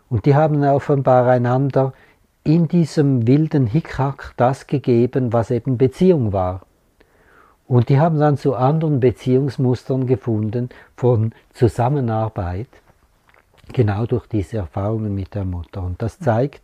Und 0.10 0.26
die 0.26 0.36
haben 0.36 0.64
offenbar 0.64 1.28
einander 1.28 1.94
in 2.50 2.68
diesem 2.68 3.28
wilden 3.28 3.68
Hickhack 3.68 4.34
das 4.36 4.66
gegeben, 4.66 5.32
was 5.32 5.52
eben 5.52 5.78
Beziehung 5.78 6.34
war. 6.34 6.62
Und 7.68 7.90
die 7.90 8.00
haben 8.00 8.18
dann 8.18 8.38
zu 8.38 8.56
anderen 8.56 9.00
Beziehungsmustern 9.00 10.08
gefunden 10.08 10.70
von 10.96 11.32
Zusammenarbeit, 11.54 12.70
genau 13.72 14.08
durch 14.08 14.26
diese 14.26 14.58
Erfahrungen 14.58 15.14
mit 15.14 15.36
der 15.36 15.46
Mutter. 15.46 15.84
Und 15.84 16.02
das 16.02 16.18
zeigt, 16.18 16.64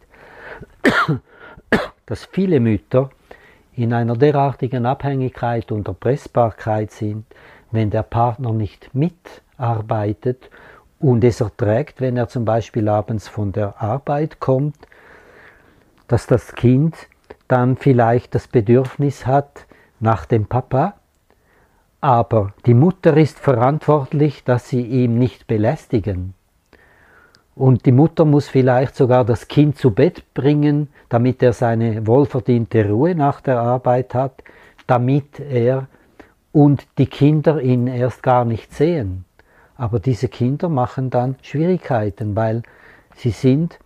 dass 2.07 2.25
viele 2.25 2.59
Mütter 2.59 3.11
in 3.75 3.93
einer 3.93 4.17
derartigen 4.17 4.87
Abhängigkeit 4.87 5.71
und 5.71 5.87
Erpressbarkeit 5.87 6.89
sind, 6.89 7.25
wenn 7.69 7.91
der 7.91 8.01
Partner 8.01 8.53
nicht 8.53 8.89
mitarbeitet 8.95 10.49
und 10.99 11.23
es 11.23 11.41
erträgt, 11.41 12.01
wenn 12.01 12.17
er 12.17 12.27
zum 12.27 12.43
Beispiel 12.43 12.89
abends 12.89 13.27
von 13.27 13.51
der 13.51 13.79
Arbeit 13.79 14.39
kommt 14.39 14.87
dass 16.07 16.27
das 16.27 16.53
Kind 16.55 16.95
dann 17.47 17.77
vielleicht 17.77 18.35
das 18.35 18.47
Bedürfnis 18.47 19.25
hat 19.25 19.65
nach 19.99 20.25
dem 20.25 20.45
Papa, 20.45 20.95
aber 22.01 22.53
die 22.65 22.73
Mutter 22.73 23.17
ist 23.17 23.39
verantwortlich, 23.39 24.43
dass 24.43 24.69
sie 24.69 24.81
ihm 24.81 25.17
nicht 25.17 25.47
belästigen. 25.47 26.33
Und 27.55 27.85
die 27.85 27.91
Mutter 27.91 28.25
muss 28.25 28.47
vielleicht 28.47 28.95
sogar 28.95 29.23
das 29.23 29.47
Kind 29.47 29.77
zu 29.77 29.91
Bett 29.91 30.23
bringen, 30.33 30.89
damit 31.07 31.41
er 31.41 31.53
seine 31.53 32.05
wohlverdiente 32.05 32.87
Ruhe 32.89 33.15
nach 33.15 33.39
der 33.41 33.59
Arbeit 33.59 34.13
hat, 34.13 34.43
damit 34.87 35.39
er 35.39 35.87
und 36.51 36.85
die 36.97 37.07
Kinder 37.07 37.61
ihn 37.61 37.87
erst 37.87 38.23
gar 38.23 38.45
nicht 38.45 38.73
sehen. 38.73 39.25
Aber 39.77 39.99
diese 39.99 40.27
Kinder 40.27 40.69
machen 40.69 41.09
dann 41.09 41.37
Schwierigkeiten, 41.41 42.35
weil 42.35 42.63
sie 43.15 43.31
sind 43.31 43.79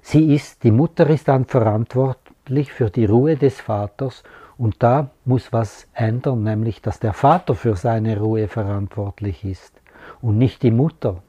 Sie 0.00 0.34
ist, 0.34 0.64
die 0.64 0.70
Mutter 0.70 1.08
ist 1.10 1.28
dann 1.28 1.44
verantwortlich 1.44 2.72
für 2.72 2.90
die 2.90 3.04
Ruhe 3.04 3.36
des 3.36 3.60
Vaters 3.60 4.22
und 4.56 4.82
da 4.82 5.10
muss 5.24 5.52
was 5.52 5.86
ändern, 5.92 6.42
nämlich 6.42 6.80
dass 6.82 6.98
der 6.98 7.12
Vater 7.12 7.54
für 7.54 7.76
seine 7.76 8.18
Ruhe 8.18 8.48
verantwortlich 8.48 9.44
ist 9.44 9.72
und 10.20 10.38
nicht 10.38 10.62
die 10.62 10.70
Mutter. 10.70 11.22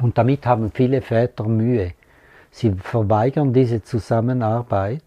Und 0.00 0.18
damit 0.18 0.46
haben 0.46 0.70
viele 0.72 1.02
Väter 1.02 1.44
Mühe. 1.44 1.92
Sie 2.50 2.72
verweigern 2.72 3.52
diese 3.52 3.82
Zusammenarbeit 3.82 5.02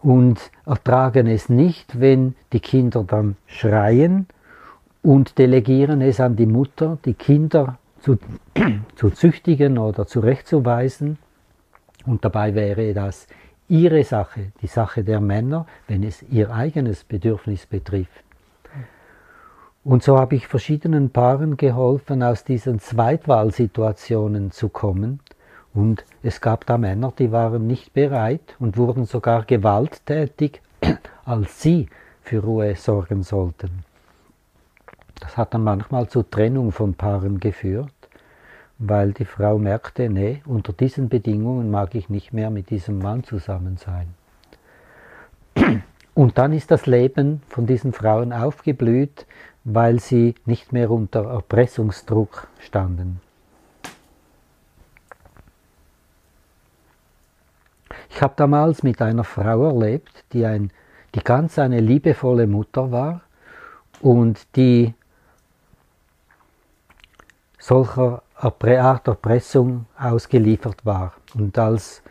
und 0.00 0.50
ertragen 0.66 1.26
es 1.26 1.48
nicht, 1.48 2.00
wenn 2.00 2.34
die 2.52 2.60
Kinder 2.60 3.04
dann 3.04 3.36
schreien 3.46 4.26
und 5.02 5.38
delegieren 5.38 6.00
es 6.00 6.20
an 6.20 6.36
die 6.36 6.46
Mutter. 6.46 6.98
Die 7.04 7.14
Kinder 7.14 7.78
zu, 8.00 8.18
zu 8.96 9.10
züchtigen 9.10 9.78
oder 9.78 10.06
zurechtzuweisen. 10.06 11.18
Und 12.06 12.24
dabei 12.24 12.54
wäre 12.54 12.94
das 12.94 13.26
ihre 13.68 14.02
Sache, 14.04 14.52
die 14.62 14.66
Sache 14.66 15.04
der 15.04 15.20
Männer, 15.20 15.66
wenn 15.86 16.02
es 16.02 16.22
ihr 16.22 16.50
eigenes 16.50 17.04
Bedürfnis 17.04 17.66
betrifft. 17.66 18.24
Und 19.84 20.02
so 20.02 20.18
habe 20.18 20.34
ich 20.36 20.46
verschiedenen 20.46 21.10
Paaren 21.10 21.56
geholfen, 21.56 22.22
aus 22.22 22.44
diesen 22.44 22.78
Zweitwahlsituationen 22.80 24.50
zu 24.50 24.68
kommen. 24.68 25.20
Und 25.72 26.04
es 26.22 26.40
gab 26.40 26.66
da 26.66 26.78
Männer, 26.78 27.12
die 27.18 27.30
waren 27.30 27.66
nicht 27.66 27.92
bereit 27.92 28.56
und 28.58 28.76
wurden 28.76 29.04
sogar 29.04 29.44
gewalttätig, 29.44 30.60
als 31.24 31.62
sie 31.62 31.88
für 32.22 32.40
Ruhe 32.40 32.74
sorgen 32.76 33.22
sollten. 33.22 33.84
Das 35.20 35.36
hat 35.36 35.54
dann 35.54 35.64
manchmal 35.64 36.08
zur 36.08 36.28
Trennung 36.28 36.72
von 36.72 36.94
Paaren 36.94 37.40
geführt, 37.40 37.92
weil 38.78 39.12
die 39.12 39.24
Frau 39.24 39.58
merkte, 39.58 40.08
nee, 40.08 40.42
unter 40.46 40.72
diesen 40.72 41.08
Bedingungen 41.08 41.70
mag 41.70 41.94
ich 41.94 42.08
nicht 42.08 42.32
mehr 42.32 42.50
mit 42.50 42.70
diesem 42.70 42.98
Mann 42.98 43.24
zusammen 43.24 43.76
sein. 43.76 44.14
Und 46.14 46.38
dann 46.38 46.52
ist 46.52 46.70
das 46.70 46.86
Leben 46.86 47.42
von 47.48 47.66
diesen 47.66 47.92
Frauen 47.92 48.32
aufgeblüht, 48.32 49.26
weil 49.64 50.00
sie 50.00 50.34
nicht 50.46 50.72
mehr 50.72 50.90
unter 50.90 51.24
Erpressungsdruck 51.24 52.48
standen. 52.58 53.20
Ich 58.10 58.22
habe 58.22 58.34
damals 58.36 58.82
mit 58.82 59.00
einer 59.00 59.24
Frau 59.24 59.66
erlebt, 59.66 60.24
die, 60.32 60.44
ein, 60.44 60.72
die 61.14 61.20
ganz 61.20 61.58
eine 61.58 61.80
liebevolle 61.80 62.46
Mutter 62.46 62.90
war 62.90 63.20
und 64.00 64.56
die 64.56 64.94
solcher 67.68 68.22
Art 68.34 69.08
Erpressung 69.08 69.84
ausgeliefert 69.98 70.86
war. 70.86 71.12
Und 71.34 71.58
als 71.58 72.02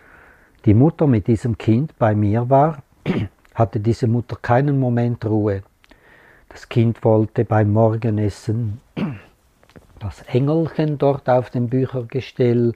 die 0.65 0.75
Mutter 0.75 1.07
mit 1.07 1.25
diesem 1.25 1.57
Kind 1.57 1.97
bei 1.97 2.13
mir 2.13 2.47
war, 2.47 2.83
hatte 3.55 3.79
diese 3.79 4.05
Mutter 4.05 4.37
keinen 4.39 4.79
Moment 4.79 5.25
Ruhe. 5.25 5.63
Das 6.49 6.69
Kind 6.69 7.03
wollte 7.03 7.43
beim 7.43 7.73
Morgenessen 7.73 8.81
das 9.99 10.21
Engelchen 10.27 10.99
dort 10.99 11.27
auf 11.27 11.49
dem 11.49 11.69
Büchergestell 11.69 12.75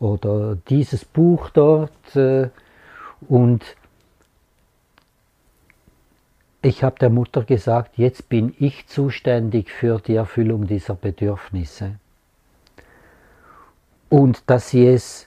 oder 0.00 0.56
dieses 0.70 1.04
Buch 1.04 1.50
dort 1.50 2.16
äh, 2.16 2.48
und 3.28 3.76
ich 6.62 6.82
habe 6.82 6.98
der 6.98 7.10
Mutter 7.10 7.42
gesagt, 7.42 7.98
jetzt 7.98 8.30
bin 8.30 8.54
ich 8.58 8.86
zuständig 8.86 9.70
für 9.70 9.98
die 9.98 10.14
Erfüllung 10.14 10.66
dieser 10.66 10.94
Bedürfnisse 10.94 11.96
und 14.12 14.50
dass 14.50 14.68
sie 14.68 14.86
es 14.86 15.26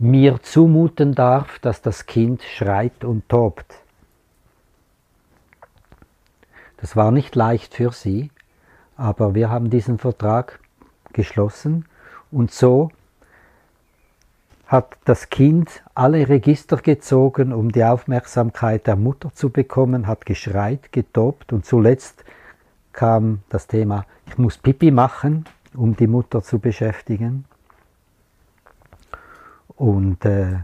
mir 0.00 0.42
zumuten 0.42 1.14
darf, 1.14 1.60
dass 1.60 1.82
das 1.82 2.06
Kind 2.06 2.42
schreit 2.42 3.04
und 3.04 3.28
tobt. 3.28 3.76
Das 6.78 6.96
war 6.96 7.12
nicht 7.12 7.36
leicht 7.36 7.76
für 7.76 7.92
sie, 7.92 8.32
aber 8.96 9.36
wir 9.36 9.50
haben 9.50 9.70
diesen 9.70 9.98
Vertrag 9.98 10.58
geschlossen 11.12 11.84
und 12.32 12.50
so 12.50 12.90
hat 14.66 14.96
das 15.04 15.30
Kind 15.30 15.84
alle 15.94 16.28
Register 16.28 16.78
gezogen, 16.78 17.52
um 17.52 17.70
die 17.70 17.84
Aufmerksamkeit 17.84 18.88
der 18.88 18.96
Mutter 18.96 19.32
zu 19.32 19.50
bekommen, 19.50 20.08
hat 20.08 20.26
geschreit, 20.26 20.90
getobt 20.90 21.52
und 21.52 21.64
zuletzt 21.64 22.24
kam 22.92 23.42
das 23.48 23.68
Thema, 23.68 24.06
ich 24.26 24.38
muss 24.38 24.58
Pipi 24.58 24.90
machen, 24.90 25.44
um 25.76 25.94
die 25.94 26.08
Mutter 26.08 26.42
zu 26.42 26.58
beschäftigen. 26.58 27.44
Und 29.76 30.24
äh, 30.24 30.58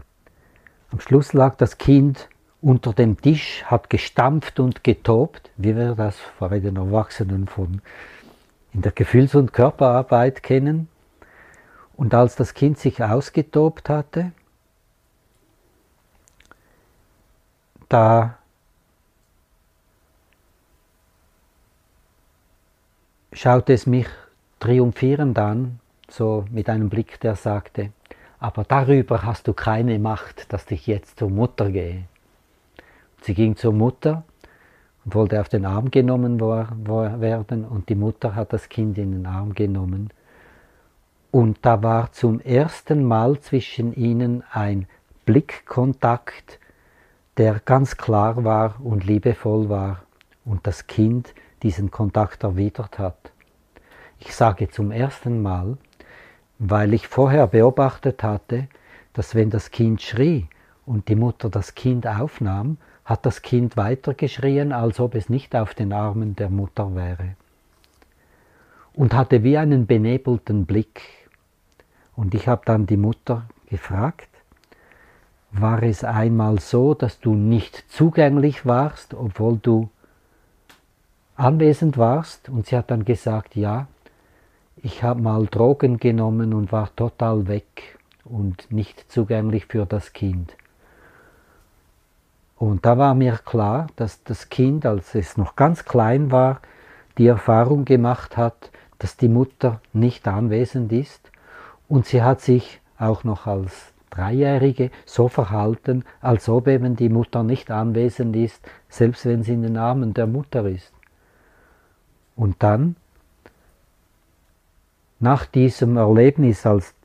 am 0.91 0.99
Schluss 0.99 1.33
lag 1.33 1.55
das 1.55 1.77
Kind 1.77 2.29
unter 2.61 2.93
dem 2.93 3.19
Tisch, 3.19 3.63
hat 3.65 3.89
gestampft 3.89 4.59
und 4.59 4.83
getobt, 4.83 5.49
wie 5.57 5.75
wir 5.75 5.95
das 5.95 6.17
vor 6.17 6.49
den 6.49 6.75
Erwachsenen 6.75 7.47
von 7.47 7.81
in 8.73 8.81
der 8.81 8.91
Gefühls- 8.91 9.35
und 9.35 9.51
Körperarbeit 9.51 10.43
kennen. 10.43 10.87
Und 11.97 12.13
als 12.13 12.35
das 12.35 12.53
Kind 12.53 12.77
sich 12.77 13.03
ausgetobt 13.03 13.89
hatte, 13.89 14.31
da 17.89 18.37
schaute 23.33 23.73
es 23.73 23.85
mich 23.85 24.07
triumphierend 24.59 25.37
an, 25.37 25.79
so 26.09 26.45
mit 26.51 26.69
einem 26.69 26.89
Blick, 26.89 27.19
der 27.19 27.35
sagte, 27.35 27.91
aber 28.41 28.63
darüber 28.63 29.21
hast 29.21 29.47
du 29.47 29.53
keine 29.53 29.99
Macht, 29.99 30.51
dass 30.51 30.69
ich 30.71 30.87
jetzt 30.87 31.19
zur 31.19 31.29
Mutter 31.29 31.69
gehe. 31.69 32.05
Sie 33.21 33.35
ging 33.35 33.55
zur 33.55 33.71
Mutter 33.71 34.23
und 35.05 35.13
wollte 35.13 35.39
auf 35.39 35.47
den 35.47 35.63
Arm 35.63 35.91
genommen 35.91 36.41
werden 36.41 37.65
und 37.65 37.87
die 37.87 37.95
Mutter 37.95 38.33
hat 38.33 38.51
das 38.51 38.67
Kind 38.67 38.97
in 38.97 39.11
den 39.11 39.25
Arm 39.27 39.53
genommen. 39.53 40.09
Und 41.29 41.59
da 41.61 41.83
war 41.83 42.11
zum 42.13 42.39
ersten 42.39 43.05
Mal 43.05 43.39
zwischen 43.39 43.93
ihnen 43.93 44.43
ein 44.51 44.87
Blickkontakt, 45.25 46.59
der 47.37 47.59
ganz 47.63 47.95
klar 47.95 48.43
war 48.43 48.81
und 48.83 49.05
liebevoll 49.05 49.69
war 49.69 50.01
und 50.45 50.65
das 50.65 50.87
Kind 50.87 51.35
diesen 51.61 51.91
Kontakt 51.91 52.41
erwidert 52.41 52.97
hat. 52.97 53.31
Ich 54.19 54.35
sage 54.35 54.67
zum 54.69 54.89
ersten 54.91 55.43
Mal, 55.43 55.77
weil 56.63 56.93
ich 56.93 57.07
vorher 57.07 57.47
beobachtet 57.47 58.21
hatte, 58.21 58.67
dass 59.13 59.33
wenn 59.33 59.49
das 59.49 59.71
Kind 59.71 59.99
schrie 59.99 60.47
und 60.85 61.07
die 61.07 61.15
Mutter 61.15 61.49
das 61.49 61.73
Kind 61.73 62.05
aufnahm, 62.05 62.77
hat 63.03 63.25
das 63.25 63.41
Kind 63.41 63.77
weitergeschrien, 63.77 64.71
als 64.71 64.99
ob 64.99 65.15
es 65.15 65.27
nicht 65.27 65.55
auf 65.55 65.73
den 65.73 65.91
Armen 65.91 66.35
der 66.35 66.51
Mutter 66.51 66.93
wäre. 66.93 67.35
Und 68.93 69.15
hatte 69.15 69.41
wie 69.41 69.57
einen 69.57 69.87
benebelten 69.87 70.67
Blick. 70.67 71.01
Und 72.15 72.35
ich 72.35 72.47
habe 72.47 72.61
dann 72.63 72.85
die 72.85 72.97
Mutter 72.97 73.47
gefragt, 73.67 74.29
war 75.51 75.81
es 75.81 76.03
einmal 76.03 76.59
so, 76.59 76.93
dass 76.93 77.19
du 77.19 77.33
nicht 77.33 77.85
zugänglich 77.91 78.67
warst, 78.67 79.15
obwohl 79.15 79.57
du 79.57 79.89
anwesend 81.35 81.97
warst? 81.97 82.49
Und 82.49 82.67
sie 82.67 82.77
hat 82.77 82.91
dann 82.91 83.03
gesagt, 83.03 83.55
ja, 83.55 83.87
ich 84.83 85.03
habe 85.03 85.21
mal 85.21 85.45
Drogen 85.45 85.97
genommen 85.97 86.53
und 86.53 86.71
war 86.71 86.95
total 86.95 87.47
weg 87.47 87.99
und 88.23 88.71
nicht 88.71 89.11
zugänglich 89.11 89.65
für 89.67 89.85
das 89.85 90.13
Kind. 90.13 90.55
Und 92.57 92.85
da 92.85 92.97
war 92.97 93.15
mir 93.15 93.39
klar, 93.43 93.87
dass 93.95 94.23
das 94.23 94.49
Kind, 94.49 94.85
als 94.85 95.15
es 95.15 95.37
noch 95.37 95.55
ganz 95.55 95.85
klein 95.85 96.31
war, 96.31 96.61
die 97.17 97.27
Erfahrung 97.27 97.85
gemacht 97.85 98.37
hat, 98.37 98.71
dass 98.99 99.17
die 99.17 99.29
Mutter 99.29 99.81
nicht 99.93 100.27
anwesend 100.27 100.91
ist 100.91 101.31
und 101.87 102.05
sie 102.05 102.21
hat 102.21 102.41
sich 102.41 102.79
auch 102.97 103.23
noch 103.23 103.47
als 103.47 103.93
Dreijährige 104.11 104.91
so 105.05 105.27
verhalten, 105.27 106.03
als 106.19 106.49
ob 106.49 106.67
eben 106.67 106.95
die 106.95 107.09
Mutter 107.09 107.43
nicht 107.43 107.71
anwesend 107.71 108.35
ist, 108.35 108.61
selbst 108.89 109.25
wenn 109.25 109.41
sie 109.41 109.53
in 109.53 109.63
den 109.63 109.77
Armen 109.77 110.13
der 110.13 110.27
Mutter 110.27 110.65
ist. 110.67 110.93
Und 112.35 112.61
dann 112.61 112.95
nach 115.21 115.45
diesem 115.45 115.97
Erlebnis, 115.97 116.65
als 116.65 116.95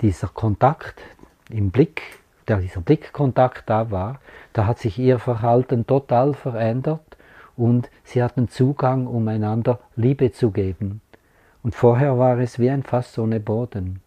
dieser 0.00 0.28
Kontakt 0.28 1.00
im 1.50 1.70
Blick, 1.70 2.02
der 2.46 2.58
dieser 2.58 2.80
Blickkontakt 2.80 3.68
da 3.68 3.90
war, 3.90 4.20
da 4.52 4.66
hat 4.66 4.78
sich 4.78 4.98
ihr 4.98 5.18
Verhalten 5.18 5.86
total 5.86 6.34
verändert 6.34 7.16
und 7.56 7.90
sie 8.04 8.22
hatten 8.22 8.48
Zugang, 8.48 9.06
um 9.06 9.26
einander 9.26 9.80
Liebe 9.96 10.30
zu 10.30 10.52
geben. 10.52 11.00
Und 11.62 11.74
vorher 11.74 12.16
war 12.18 12.38
es 12.38 12.58
wie 12.58 12.70
ein 12.70 12.84
Fass 12.84 13.18
ohne 13.18 13.40
Boden. 13.40 14.00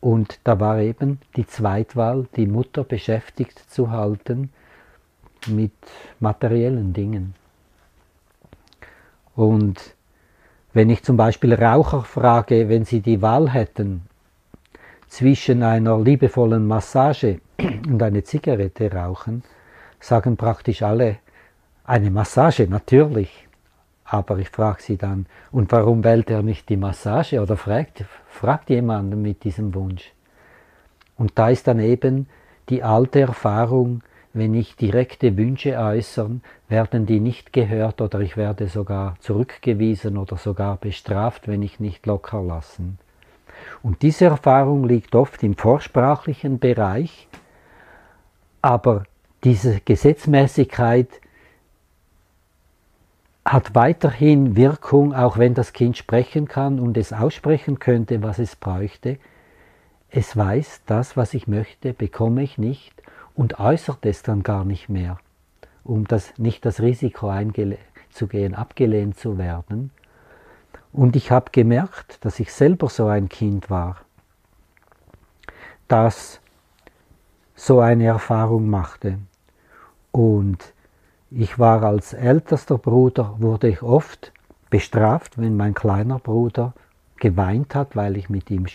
Und 0.00 0.40
da 0.44 0.58
war 0.58 0.78
eben 0.78 1.20
die 1.36 1.46
Zweitwahl, 1.46 2.26
die 2.36 2.46
Mutter 2.46 2.84
beschäftigt 2.84 3.58
zu 3.70 3.90
halten 3.90 4.50
mit 5.46 5.72
materiellen 6.20 6.92
Dingen. 6.92 7.34
Und 9.34 9.94
wenn 10.74 10.90
ich 10.90 11.02
zum 11.02 11.16
Beispiel 11.16 11.54
Raucher 11.54 12.02
frage, 12.02 12.68
wenn 12.68 12.84
sie 12.84 13.00
die 13.00 13.20
Wahl 13.20 13.50
hätten 13.50 14.02
zwischen 15.08 15.62
einer 15.62 15.98
liebevollen 15.98 16.66
Massage 16.66 17.40
und 17.86 18.02
eine 18.02 18.24
Zigarette 18.24 18.90
rauchen, 18.92 19.42
sagen 20.00 20.36
praktisch 20.36 20.82
alle 20.82 21.18
eine 21.84 22.10
Massage, 22.10 22.66
natürlich. 22.68 23.48
Aber 24.04 24.38
ich 24.38 24.50
frage 24.50 24.82
sie 24.82 24.96
dann, 24.96 25.26
und 25.50 25.72
warum 25.72 26.04
wählt 26.04 26.30
er 26.30 26.42
nicht 26.42 26.68
die 26.68 26.76
Massage? 26.76 27.40
Oder 27.40 27.56
fragt, 27.56 28.04
fragt 28.28 28.70
jemanden 28.70 29.22
mit 29.22 29.44
diesem 29.44 29.74
Wunsch. 29.74 30.12
Und 31.16 31.32
da 31.34 31.48
ist 31.48 31.66
dann 31.66 31.80
eben 31.80 32.28
die 32.68 32.82
alte 32.82 33.20
Erfahrung, 33.20 34.02
wenn 34.34 34.54
ich 34.54 34.76
direkte 34.76 35.36
Wünsche 35.36 35.76
äußern, 35.76 36.42
werden 36.68 37.06
die 37.06 37.20
nicht 37.20 37.52
gehört 37.52 38.00
oder 38.00 38.20
ich 38.20 38.36
werde 38.36 38.68
sogar 38.68 39.16
zurückgewiesen 39.20 40.16
oder 40.16 40.36
sogar 40.36 40.76
bestraft, 40.76 41.48
wenn 41.48 41.62
ich 41.62 41.80
nicht 41.80 42.06
locker 42.06 42.42
lassen. 42.42 42.98
Und 43.82 44.02
diese 44.02 44.26
Erfahrung 44.26 44.84
liegt 44.84 45.14
oft 45.14 45.42
im 45.42 45.56
vorsprachlichen 45.56 46.58
Bereich, 46.58 47.28
Aber 48.62 49.02
diese 49.42 49.80
Gesetzmäßigkeit 49.80 51.08
hat 53.44 53.74
weiterhin 53.74 54.54
Wirkung, 54.54 55.12
auch 55.14 55.36
wenn 55.36 55.54
das 55.54 55.72
Kind 55.72 55.96
sprechen 55.96 56.46
kann 56.46 56.78
und 56.78 56.96
es 56.96 57.12
aussprechen 57.12 57.80
könnte, 57.80 58.22
was 58.22 58.38
es 58.38 58.54
bräuchte. 58.54 59.18
Es 60.10 60.36
weiß, 60.36 60.82
das, 60.86 61.16
was 61.16 61.34
ich 61.34 61.48
möchte, 61.48 61.92
bekomme 61.92 62.44
ich 62.44 62.56
nicht 62.56 63.02
und 63.34 63.58
äußert 63.58 64.04
es 64.06 64.22
dann 64.22 64.42
gar 64.42 64.64
nicht 64.64 64.88
mehr, 64.88 65.18
um 65.84 66.06
das, 66.06 66.36
nicht 66.38 66.64
das 66.64 66.80
Risiko 66.80 67.28
einzugehen, 67.28 68.54
abgelehnt 68.54 69.18
zu 69.18 69.38
werden. 69.38 69.90
Und 70.92 71.16
ich 71.16 71.30
habe 71.30 71.50
gemerkt, 71.52 72.24
dass 72.24 72.38
ich 72.40 72.52
selber 72.52 72.88
so 72.88 73.06
ein 73.06 73.28
Kind 73.28 73.70
war, 73.70 73.96
das 75.88 76.40
so 77.54 77.80
eine 77.80 78.04
Erfahrung 78.04 78.68
machte. 78.68 79.18
Und 80.10 80.74
ich 81.30 81.58
war 81.58 81.82
als 81.82 82.12
ältester 82.12 82.76
Bruder, 82.76 83.36
wurde 83.38 83.68
ich 83.68 83.82
oft 83.82 84.32
bestraft, 84.68 85.38
wenn 85.38 85.56
mein 85.56 85.72
kleiner 85.74 86.18
Bruder 86.18 86.74
geweint 87.16 87.74
hat, 87.74 87.96
weil 87.96 88.16
ich 88.16 88.28
mit 88.28 88.50
ihm 88.50 88.66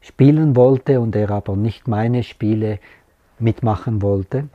spielen 0.00 0.56
wollte 0.56 1.00
und 1.00 1.16
er 1.16 1.30
aber 1.30 1.56
nicht 1.56 1.88
meine 1.88 2.22
Spiele 2.22 2.78
mitmachen 3.38 4.02
wollte. 4.02 4.48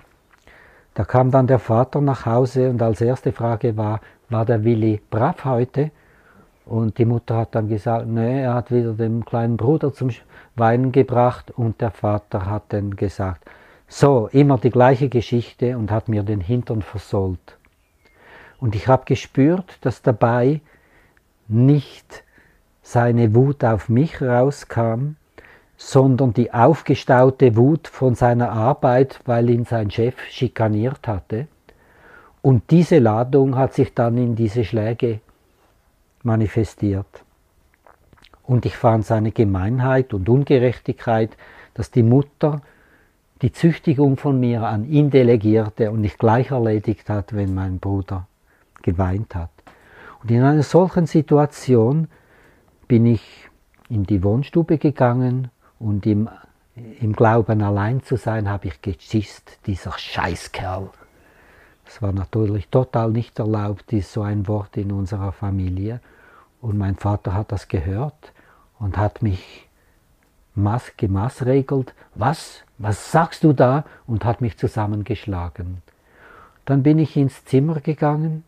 Da 0.93 1.05
kam 1.05 1.31
dann 1.31 1.47
der 1.47 1.59
Vater 1.59 2.01
nach 2.01 2.25
Hause 2.25 2.69
und 2.69 2.81
als 2.81 3.01
erste 3.01 3.31
Frage 3.31 3.77
war, 3.77 4.01
war 4.29 4.45
der 4.45 4.63
Willi 4.63 5.01
brav 5.09 5.45
heute? 5.45 5.91
Und 6.65 6.97
die 6.97 7.05
Mutter 7.05 7.37
hat 7.37 7.55
dann 7.55 7.67
gesagt, 7.67 8.07
nee, 8.07 8.43
er 8.43 8.53
hat 8.53 8.71
wieder 8.71 8.93
den 8.93 9.25
kleinen 9.25 9.57
Bruder 9.57 9.93
zum 9.93 10.09
Weinen 10.55 10.91
gebracht 10.91 11.51
und 11.51 11.81
der 11.81 11.91
Vater 11.91 12.45
hat 12.45 12.63
dann 12.69 12.95
gesagt, 12.95 13.49
so, 13.87 14.29
immer 14.31 14.57
die 14.57 14.69
gleiche 14.69 15.09
Geschichte 15.09 15.77
und 15.77 15.91
hat 15.91 16.07
mir 16.07 16.23
den 16.23 16.39
Hintern 16.39 16.81
versollt. 16.81 17.57
Und 18.59 18.75
ich 18.75 18.87
habe 18.87 19.03
gespürt, 19.05 19.77
dass 19.81 20.01
dabei 20.01 20.61
nicht 21.47 22.23
seine 22.81 23.35
Wut 23.35 23.63
auf 23.63 23.89
mich 23.89 24.21
rauskam, 24.21 25.15
sondern 25.83 26.31
die 26.31 26.53
aufgestaute 26.53 27.55
Wut 27.57 27.87
von 27.87 28.13
seiner 28.13 28.51
Arbeit, 28.51 29.19
weil 29.25 29.49
ihn 29.49 29.65
sein 29.65 29.89
Chef 29.89 30.15
schikaniert 30.29 31.07
hatte. 31.07 31.47
Und 32.43 32.69
diese 32.69 32.99
Ladung 32.99 33.55
hat 33.57 33.73
sich 33.73 33.93
dann 33.95 34.15
in 34.17 34.35
diese 34.35 34.63
Schläge 34.63 35.21
manifestiert. 36.21 37.23
Und 38.43 38.67
ich 38.67 38.77
fand 38.77 39.05
seine 39.05 39.31
Gemeinheit 39.31 40.13
und 40.13 40.29
Ungerechtigkeit, 40.29 41.31
dass 41.73 41.89
die 41.89 42.03
Mutter 42.03 42.61
die 43.41 43.51
Züchtigung 43.51 44.17
von 44.17 44.39
mir 44.39 44.61
an 44.61 44.85
ihn 44.85 45.09
delegierte 45.09 45.89
und 45.89 46.01
nicht 46.01 46.19
gleich 46.19 46.51
erledigt 46.51 47.09
hat, 47.09 47.35
wenn 47.35 47.55
mein 47.55 47.79
Bruder 47.79 48.27
geweint 48.83 49.33
hat. 49.33 49.49
Und 50.21 50.29
in 50.29 50.43
einer 50.43 50.63
solchen 50.63 51.07
Situation 51.07 52.07
bin 52.87 53.07
ich 53.07 53.49
in 53.89 54.03
die 54.03 54.23
Wohnstube 54.23 54.77
gegangen 54.77 55.49
und 55.81 56.05
im, 56.05 56.29
im 56.75 57.13
Glauben 57.13 57.61
allein 57.61 58.03
zu 58.03 58.15
sein, 58.15 58.49
habe 58.49 58.67
ich 58.67 58.81
geschisst, 58.81 59.59
dieser 59.65 59.97
Scheißkerl. 59.97 60.89
Es 61.85 62.01
war 62.01 62.13
natürlich 62.13 62.67
total 62.69 63.11
nicht 63.11 63.39
erlaubt, 63.39 63.91
ist 63.91 64.13
so 64.13 64.21
ein 64.21 64.47
Wort 64.47 64.77
in 64.77 64.91
unserer 64.91 65.31
Familie. 65.31 65.99
Und 66.61 66.77
mein 66.77 66.95
Vater 66.95 67.33
hat 67.33 67.51
das 67.51 67.67
gehört 67.67 68.31
und 68.79 68.97
hat 68.97 69.21
mich 69.21 69.67
gemaßregelt. 70.97 71.93
Was? 72.15 72.63
Was 72.77 73.11
sagst 73.11 73.43
du 73.43 73.53
da? 73.53 73.83
Und 74.05 74.23
hat 74.23 74.41
mich 74.41 74.57
zusammengeschlagen. 74.57 75.81
Dann 76.65 76.83
bin 76.83 76.99
ich 76.99 77.17
ins 77.17 77.43
Zimmer 77.45 77.79
gegangen 77.81 78.43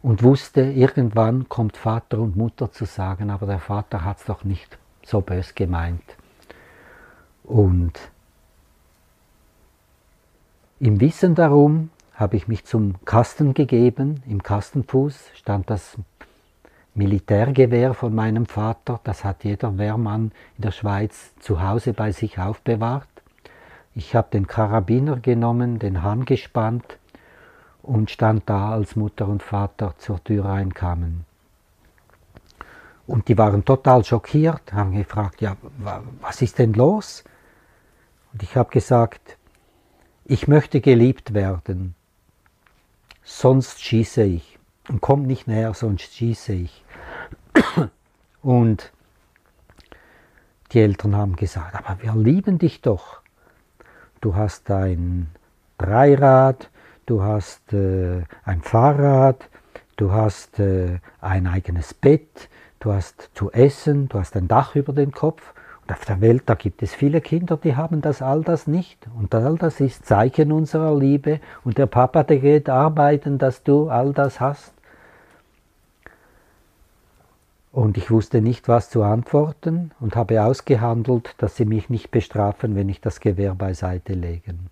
und 0.00 0.22
wusste, 0.22 0.62
irgendwann 0.62 1.48
kommt 1.48 1.76
Vater 1.76 2.20
und 2.20 2.36
Mutter 2.36 2.70
zu 2.70 2.86
sagen, 2.86 3.30
aber 3.30 3.46
der 3.46 3.58
Vater 3.58 4.04
hat 4.04 4.18
es 4.18 4.24
doch 4.24 4.44
nicht 4.44 4.78
so 5.10 5.20
bös 5.20 5.54
gemeint. 5.54 6.02
Und 7.44 7.92
im 10.78 11.00
Wissen 11.00 11.34
darum 11.34 11.90
habe 12.14 12.36
ich 12.36 12.48
mich 12.48 12.64
zum 12.64 12.94
Kasten 13.04 13.54
gegeben. 13.54 14.22
Im 14.26 14.42
Kastenfuß 14.42 15.30
stand 15.34 15.68
das 15.68 15.96
Militärgewehr 16.94 17.94
von 17.94 18.14
meinem 18.14 18.46
Vater, 18.46 19.00
das 19.04 19.24
hat 19.24 19.44
jeder 19.44 19.78
Wehrmann 19.78 20.32
in 20.56 20.62
der 20.62 20.70
Schweiz 20.72 21.34
zu 21.38 21.62
Hause 21.62 21.92
bei 21.92 22.12
sich 22.12 22.38
aufbewahrt. 22.38 23.08
Ich 23.94 24.14
habe 24.14 24.28
den 24.32 24.46
Karabiner 24.46 25.16
genommen, 25.16 25.78
den 25.78 26.02
Hahn 26.02 26.24
gespannt 26.24 26.98
und 27.82 28.10
stand 28.10 28.48
da, 28.48 28.70
als 28.70 28.96
Mutter 28.96 29.28
und 29.28 29.42
Vater 29.42 29.94
zur 29.98 30.22
Tür 30.22 30.46
reinkamen. 30.46 31.24
Und 33.10 33.26
die 33.26 33.36
waren 33.36 33.64
total 33.64 34.04
schockiert, 34.04 34.72
haben 34.72 34.92
gefragt, 34.92 35.40
ja, 35.40 35.56
was 36.20 36.42
ist 36.42 36.60
denn 36.60 36.74
los? 36.74 37.24
Und 38.32 38.44
ich 38.44 38.56
habe 38.56 38.70
gesagt, 38.70 39.36
ich 40.24 40.46
möchte 40.46 40.80
geliebt 40.80 41.34
werden, 41.34 41.96
sonst 43.24 43.82
schieße 43.82 44.22
ich. 44.22 44.60
Und 44.88 45.00
kommt 45.00 45.26
nicht 45.26 45.48
näher, 45.48 45.74
sonst 45.74 46.14
schieße 46.14 46.52
ich. 46.52 46.84
Und 48.42 48.92
die 50.70 50.78
Eltern 50.78 51.16
haben 51.16 51.34
gesagt, 51.34 51.74
aber 51.74 52.00
wir 52.00 52.14
lieben 52.14 52.58
dich 52.58 52.80
doch. 52.80 53.22
Du 54.20 54.36
hast 54.36 54.70
ein 54.70 55.32
Dreirad, 55.78 56.70
du 57.06 57.24
hast 57.24 57.72
äh, 57.72 58.22
ein 58.44 58.62
Fahrrad, 58.62 59.48
du 59.96 60.12
hast 60.12 60.60
äh, 60.60 61.00
ein 61.20 61.48
eigenes 61.48 61.92
Bett, 61.92 62.48
du 62.80 62.92
hast 62.92 63.30
zu 63.34 63.52
essen, 63.52 64.08
du 64.08 64.18
hast 64.18 64.36
ein 64.36 64.48
Dach 64.48 64.74
über 64.74 64.92
den 64.92 65.12
Kopf. 65.12 65.54
Und 65.82 65.92
auf 65.92 66.04
der 66.04 66.20
Welt, 66.20 66.42
da 66.46 66.54
gibt 66.54 66.82
es 66.82 66.94
viele 66.94 67.20
Kinder, 67.20 67.56
die 67.56 67.76
haben 67.76 68.00
das 68.00 68.22
all 68.22 68.42
das 68.42 68.66
nicht. 68.66 69.06
Und 69.18 69.34
all 69.34 69.56
das 69.56 69.80
ist 69.80 70.06
Zeichen 70.06 70.50
unserer 70.50 70.96
Liebe. 70.96 71.40
Und 71.64 71.78
der 71.78 71.86
Papa, 71.86 72.24
der 72.24 72.38
geht 72.38 72.68
arbeiten, 72.68 73.38
dass 73.38 73.62
du 73.62 73.88
all 73.88 74.12
das 74.12 74.40
hast. 74.40 74.72
Und 77.72 77.96
ich 77.96 78.10
wusste 78.10 78.40
nicht, 78.40 78.66
was 78.66 78.90
zu 78.90 79.04
antworten 79.04 79.92
und 80.00 80.16
habe 80.16 80.42
ausgehandelt, 80.42 81.34
dass 81.38 81.56
sie 81.56 81.64
mich 81.64 81.88
nicht 81.88 82.10
bestrafen, 82.10 82.74
wenn 82.74 82.88
ich 82.88 83.00
das 83.00 83.20
Gewehr 83.20 83.54
beiseite 83.54 84.14
legen, 84.14 84.70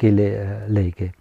äh, 0.00 0.66
lege. 0.68 1.12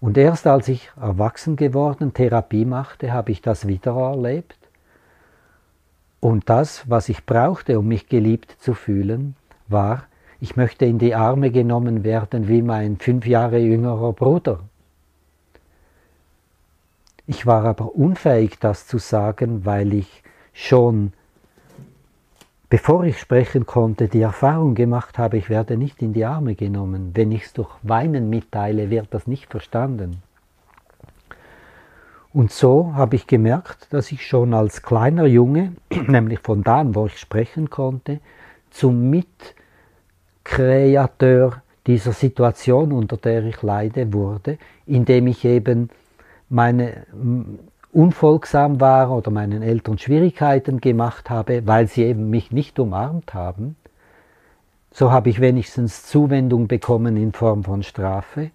Und 0.00 0.16
erst 0.16 0.46
als 0.46 0.68
ich 0.68 0.90
erwachsen 0.98 1.56
geworden 1.56 2.14
Therapie 2.14 2.64
machte, 2.64 3.12
habe 3.12 3.32
ich 3.32 3.42
das 3.42 3.66
wieder 3.66 3.94
erlebt. 3.94 4.57
Und 6.20 6.48
das, 6.48 6.88
was 6.88 7.08
ich 7.08 7.24
brauchte, 7.24 7.78
um 7.78 7.86
mich 7.86 8.08
geliebt 8.08 8.56
zu 8.60 8.74
fühlen, 8.74 9.36
war, 9.68 10.04
ich 10.40 10.56
möchte 10.56 10.84
in 10.84 10.98
die 10.98 11.14
Arme 11.14 11.50
genommen 11.50 12.04
werden 12.04 12.48
wie 12.48 12.62
mein 12.62 12.96
fünf 12.96 13.26
Jahre 13.26 13.58
jüngerer 13.58 14.12
Bruder. 14.12 14.60
Ich 17.26 17.44
war 17.44 17.64
aber 17.64 17.94
unfähig, 17.94 18.58
das 18.58 18.86
zu 18.86 18.98
sagen, 18.98 19.64
weil 19.64 19.92
ich 19.92 20.22
schon 20.52 21.12
bevor 22.68 23.04
ich 23.04 23.18
sprechen 23.18 23.66
konnte, 23.66 24.08
die 24.08 24.20
Erfahrung 24.20 24.74
gemacht 24.74 25.18
habe, 25.18 25.38
ich 25.38 25.48
werde 25.48 25.76
nicht 25.76 26.02
in 26.02 26.12
die 26.12 26.24
Arme 26.24 26.54
genommen. 26.54 27.12
Wenn 27.14 27.32
ich 27.32 27.44
es 27.44 27.52
durch 27.52 27.70
Weinen 27.82 28.28
mitteile, 28.30 28.90
wird 28.90 29.08
das 29.10 29.26
nicht 29.26 29.50
verstanden. 29.50 30.22
Und 32.38 32.52
so 32.52 32.94
habe 32.94 33.16
ich 33.16 33.26
gemerkt, 33.26 33.92
dass 33.92 34.12
ich 34.12 34.24
schon 34.24 34.54
als 34.54 34.82
kleiner 34.82 35.26
Junge, 35.26 35.72
nämlich 36.06 36.38
von 36.38 36.62
da 36.62 36.78
an, 36.78 36.94
wo 36.94 37.06
ich 37.06 37.18
sprechen 37.18 37.68
konnte, 37.68 38.20
zum 38.70 39.10
Mitkreateur 40.44 41.62
dieser 41.88 42.12
Situation, 42.12 42.92
unter 42.92 43.16
der 43.16 43.42
ich 43.42 43.60
leide, 43.62 44.12
wurde, 44.12 44.58
indem 44.86 45.26
ich 45.26 45.44
eben 45.44 45.90
meine 46.48 47.06
unfolgsam 47.92 48.80
war 48.80 49.10
oder 49.10 49.32
meinen 49.32 49.62
Eltern 49.62 49.98
Schwierigkeiten 49.98 50.80
gemacht 50.80 51.30
habe, 51.30 51.66
weil 51.66 51.88
sie 51.88 52.04
eben 52.04 52.30
mich 52.30 52.52
nicht 52.52 52.78
umarmt 52.78 53.34
haben, 53.34 53.74
so 54.92 55.10
habe 55.10 55.28
ich 55.28 55.40
wenigstens 55.40 56.06
Zuwendung 56.06 56.68
bekommen 56.68 57.16
in 57.16 57.32
Form 57.32 57.64
von 57.64 57.82
Strafe, 57.82 58.52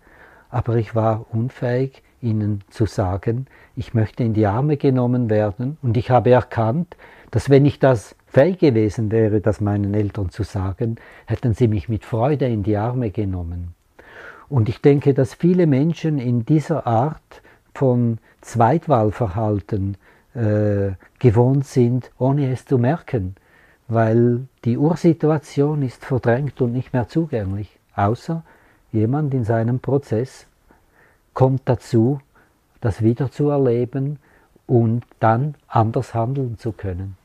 aber 0.49 0.77
ich 0.77 0.95
war 0.95 1.25
unfähig, 1.33 2.01
ihnen 2.23 2.61
zu 2.69 2.85
sagen, 2.85 3.47
ich 3.75 3.93
möchte 3.93 4.23
in 4.23 4.33
die 4.33 4.47
Arme 4.47 4.77
genommen 4.77 5.29
werden 5.29 5.77
und 5.81 5.97
ich 5.97 6.09
habe 6.09 6.31
erkannt, 6.31 6.95
dass 7.31 7.49
wenn 7.49 7.65
ich 7.65 7.79
das 7.79 8.15
fähig 8.27 8.59
gewesen 8.59 9.11
wäre, 9.11 9.41
das 9.41 9.61
meinen 9.61 9.93
Eltern 9.93 10.29
zu 10.29 10.43
sagen, 10.43 10.95
hätten 11.25 11.53
sie 11.53 11.67
mich 11.67 11.89
mit 11.89 12.05
Freude 12.05 12.47
in 12.47 12.63
die 12.63 12.77
Arme 12.77 13.11
genommen. 13.11 13.75
Und 14.49 14.69
ich 14.69 14.81
denke, 14.81 15.13
dass 15.13 15.33
viele 15.33 15.67
Menschen 15.67 16.19
in 16.19 16.45
dieser 16.45 16.85
Art 16.85 17.41
von 17.73 18.19
Zweitwahlverhalten 18.41 19.97
äh, 20.35 20.91
gewohnt 21.19 21.65
sind, 21.65 22.11
ohne 22.17 22.51
es 22.51 22.65
zu 22.65 22.77
merken, 22.77 23.35
weil 23.87 24.47
die 24.65 24.77
Ursituation 24.77 25.81
ist 25.81 26.05
verdrängt 26.05 26.61
und 26.61 26.73
nicht 26.73 26.93
mehr 26.93 27.07
zugänglich. 27.07 27.79
außer 27.95 28.43
jemand 28.91 29.33
in 29.33 29.43
seinem 29.43 29.79
Prozess 29.79 30.45
kommt 31.33 31.61
dazu, 31.65 32.19
das 32.81 33.01
wieder 33.01 33.31
zu 33.31 33.49
erleben 33.49 34.19
und 34.67 35.03
dann 35.19 35.55
anders 35.67 36.13
handeln 36.13 36.57
zu 36.57 36.71
können. 36.71 37.17